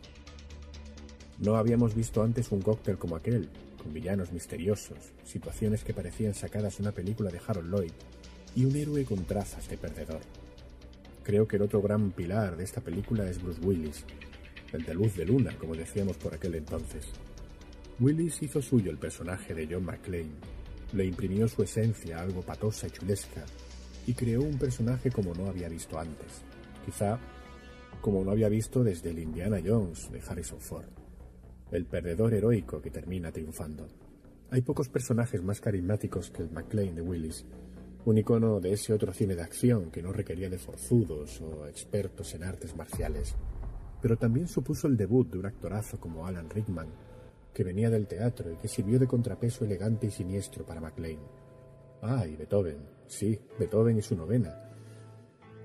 [1.40, 3.50] No habíamos visto antes un cóctel como aquel,
[3.82, 7.92] con villanos misteriosos, situaciones que parecían sacadas de una película de Harold Lloyd
[8.56, 10.20] y un héroe con trazas de perdedor.
[11.22, 14.04] Creo que el otro gran pilar de esta película es Bruce Willis,
[14.72, 17.06] el de luz de luna, como decíamos por aquel entonces.
[18.00, 20.34] Willis hizo suyo el personaje de John McClane,
[20.92, 23.44] le imprimió su esencia algo patosa y chulesca,
[24.08, 26.42] y creó un personaje como no había visto antes
[26.86, 27.18] quizá
[28.00, 30.86] como no había visto desde el Indiana Jones de Harrison Ford,
[31.72, 33.88] el perdedor heroico que termina triunfando.
[34.50, 37.44] Hay pocos personajes más carismáticos que el McLean de Willis,
[38.06, 42.32] un icono de ese otro cine de acción que no requería de forzudos o expertos
[42.34, 43.34] en artes marciales,
[44.00, 46.86] pero también supuso el debut de un actorazo como Alan Rickman,
[47.52, 51.18] que venía del teatro y que sirvió de contrapeso elegante y siniestro para McLean.
[52.00, 52.78] Ah, y Beethoven,
[53.08, 54.54] sí, Beethoven y su novena,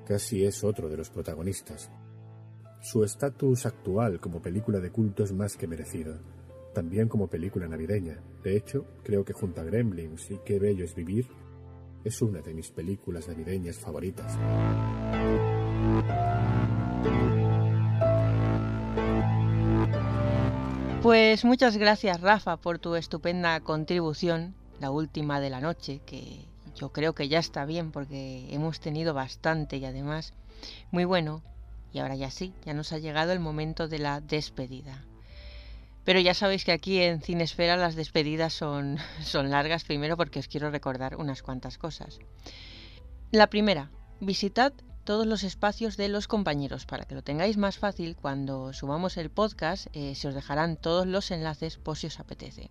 [0.08, 1.92] casi es otro de los protagonistas.
[2.82, 6.18] Su estatus actual como película de culto es más que merecido,
[6.74, 8.20] también como película navideña.
[8.44, 11.28] De hecho, creo que junto a Gremlins y Qué bello es vivir,
[12.04, 14.38] es una de mis películas navideñas favoritas.
[21.02, 26.46] Pues muchas gracias Rafa por tu estupenda contribución, la última de la noche, que
[26.76, 30.34] yo creo que ya está bien porque hemos tenido bastante y además
[30.92, 31.42] muy bueno.
[31.94, 35.04] Y ahora ya sí, ya nos ha llegado el momento de la despedida.
[36.04, 40.48] Pero ya sabéis que aquí en Cinesfera las despedidas son, son largas, primero porque os
[40.48, 42.20] quiero recordar unas cuantas cosas.
[43.32, 44.74] La primera, visitad
[45.04, 49.30] todos los espacios de los compañeros para que lo tengáis más fácil cuando subamos el
[49.30, 52.70] podcast eh, se os dejarán todos los enlaces por si os apetece.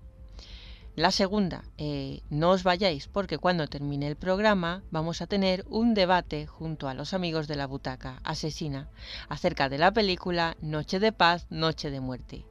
[0.97, 5.95] La segunda, eh, no os vayáis porque cuando termine el programa vamos a tener un
[5.95, 8.89] debate junto a los amigos de la butaca asesina
[9.29, 12.45] acerca de la película Noche de Paz, Noche de Muerte.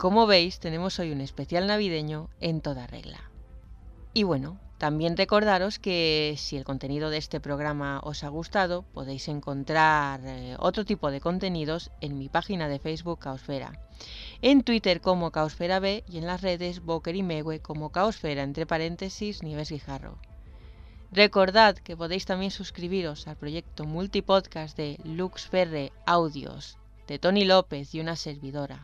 [0.00, 3.30] Como veis, tenemos hoy un especial navideño en toda regla.
[4.14, 9.28] Y bueno, también recordaros que si el contenido de este programa os ha gustado, podéis
[9.28, 13.78] encontrar eh, otro tipo de contenidos en mi página de Facebook Caosfera,
[14.40, 18.64] en Twitter como Caosfera B y en las redes Boker y Mewe como Caosfera entre
[18.64, 20.16] paréntesis Nieves Guijarro.
[21.12, 27.94] Recordad que podéis también suscribiros al proyecto multipodcast de Lux Ferre Audios de Tony López
[27.94, 28.82] y una servidora.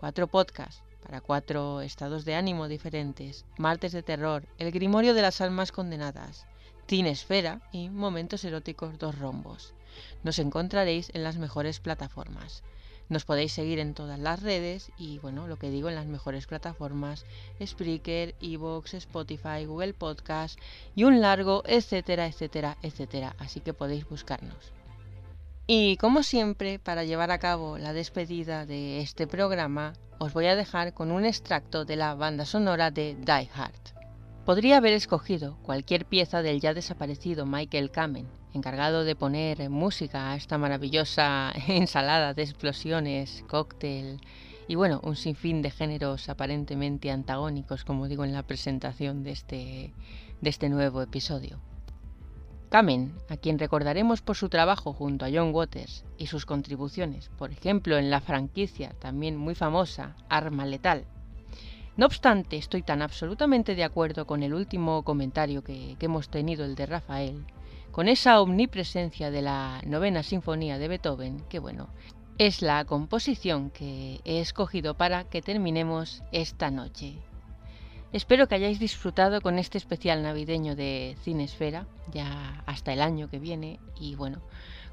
[0.00, 5.42] Cuatro podcasts para cuatro estados de ánimo diferentes, martes de terror, el grimorio de las
[5.42, 6.46] almas condenadas,
[6.88, 9.74] Esfera y momentos eróticos dos rombos.
[10.22, 12.62] Nos encontraréis en las mejores plataformas.
[13.10, 16.46] Nos podéis seguir en todas las redes y bueno, lo que digo en las mejores
[16.46, 17.26] plataformas,
[17.62, 20.58] Spreaker, Evox, Spotify, Google Podcast
[20.96, 23.36] y un largo, etcétera, etcétera, etcétera.
[23.38, 24.79] Así que podéis buscarnos.
[25.72, 30.56] Y como siempre, para llevar a cabo la despedida de este programa, os voy a
[30.56, 33.94] dejar con un extracto de la banda sonora de Die Hard.
[34.44, 40.34] Podría haber escogido cualquier pieza del ya desaparecido Michael Kamen, encargado de poner música a
[40.34, 44.20] esta maravillosa ensalada de explosiones, cóctel
[44.66, 49.94] y bueno, un sinfín de géneros aparentemente antagónicos, como digo en la presentación de este,
[50.40, 51.60] de este nuevo episodio.
[52.70, 57.50] Kamen, a quien recordaremos por su trabajo junto a John Waters y sus contribuciones, por
[57.50, 61.04] ejemplo en la franquicia también muy famosa Arma Letal.
[61.96, 66.64] No obstante, estoy tan absolutamente de acuerdo con el último comentario que, que hemos tenido,
[66.64, 67.44] el de Rafael,
[67.90, 71.88] con esa omnipresencia de la novena sinfonía de Beethoven, que bueno,
[72.38, 77.18] es la composición que he escogido para que terminemos esta noche.
[78.12, 83.38] Espero que hayáis disfrutado con este especial navideño de Cinesfera, ya hasta el año que
[83.38, 83.78] viene.
[84.00, 84.40] Y bueno,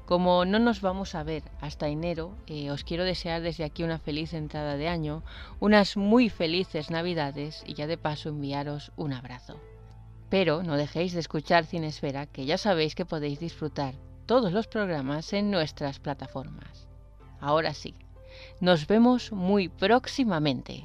[0.06, 3.98] como no nos vamos a ver hasta enero, eh, os quiero desear desde aquí una
[3.98, 5.24] feliz entrada de año,
[5.58, 9.60] unas muy felices navidades y ya de paso enviaros un abrazo.
[10.30, 13.94] Pero no dejéis de escuchar Cinesfera, que ya sabéis que podéis disfrutar
[14.26, 16.86] todos los programas en nuestras plataformas.
[17.40, 17.96] Ahora sí,
[18.60, 20.84] nos vemos muy próximamente.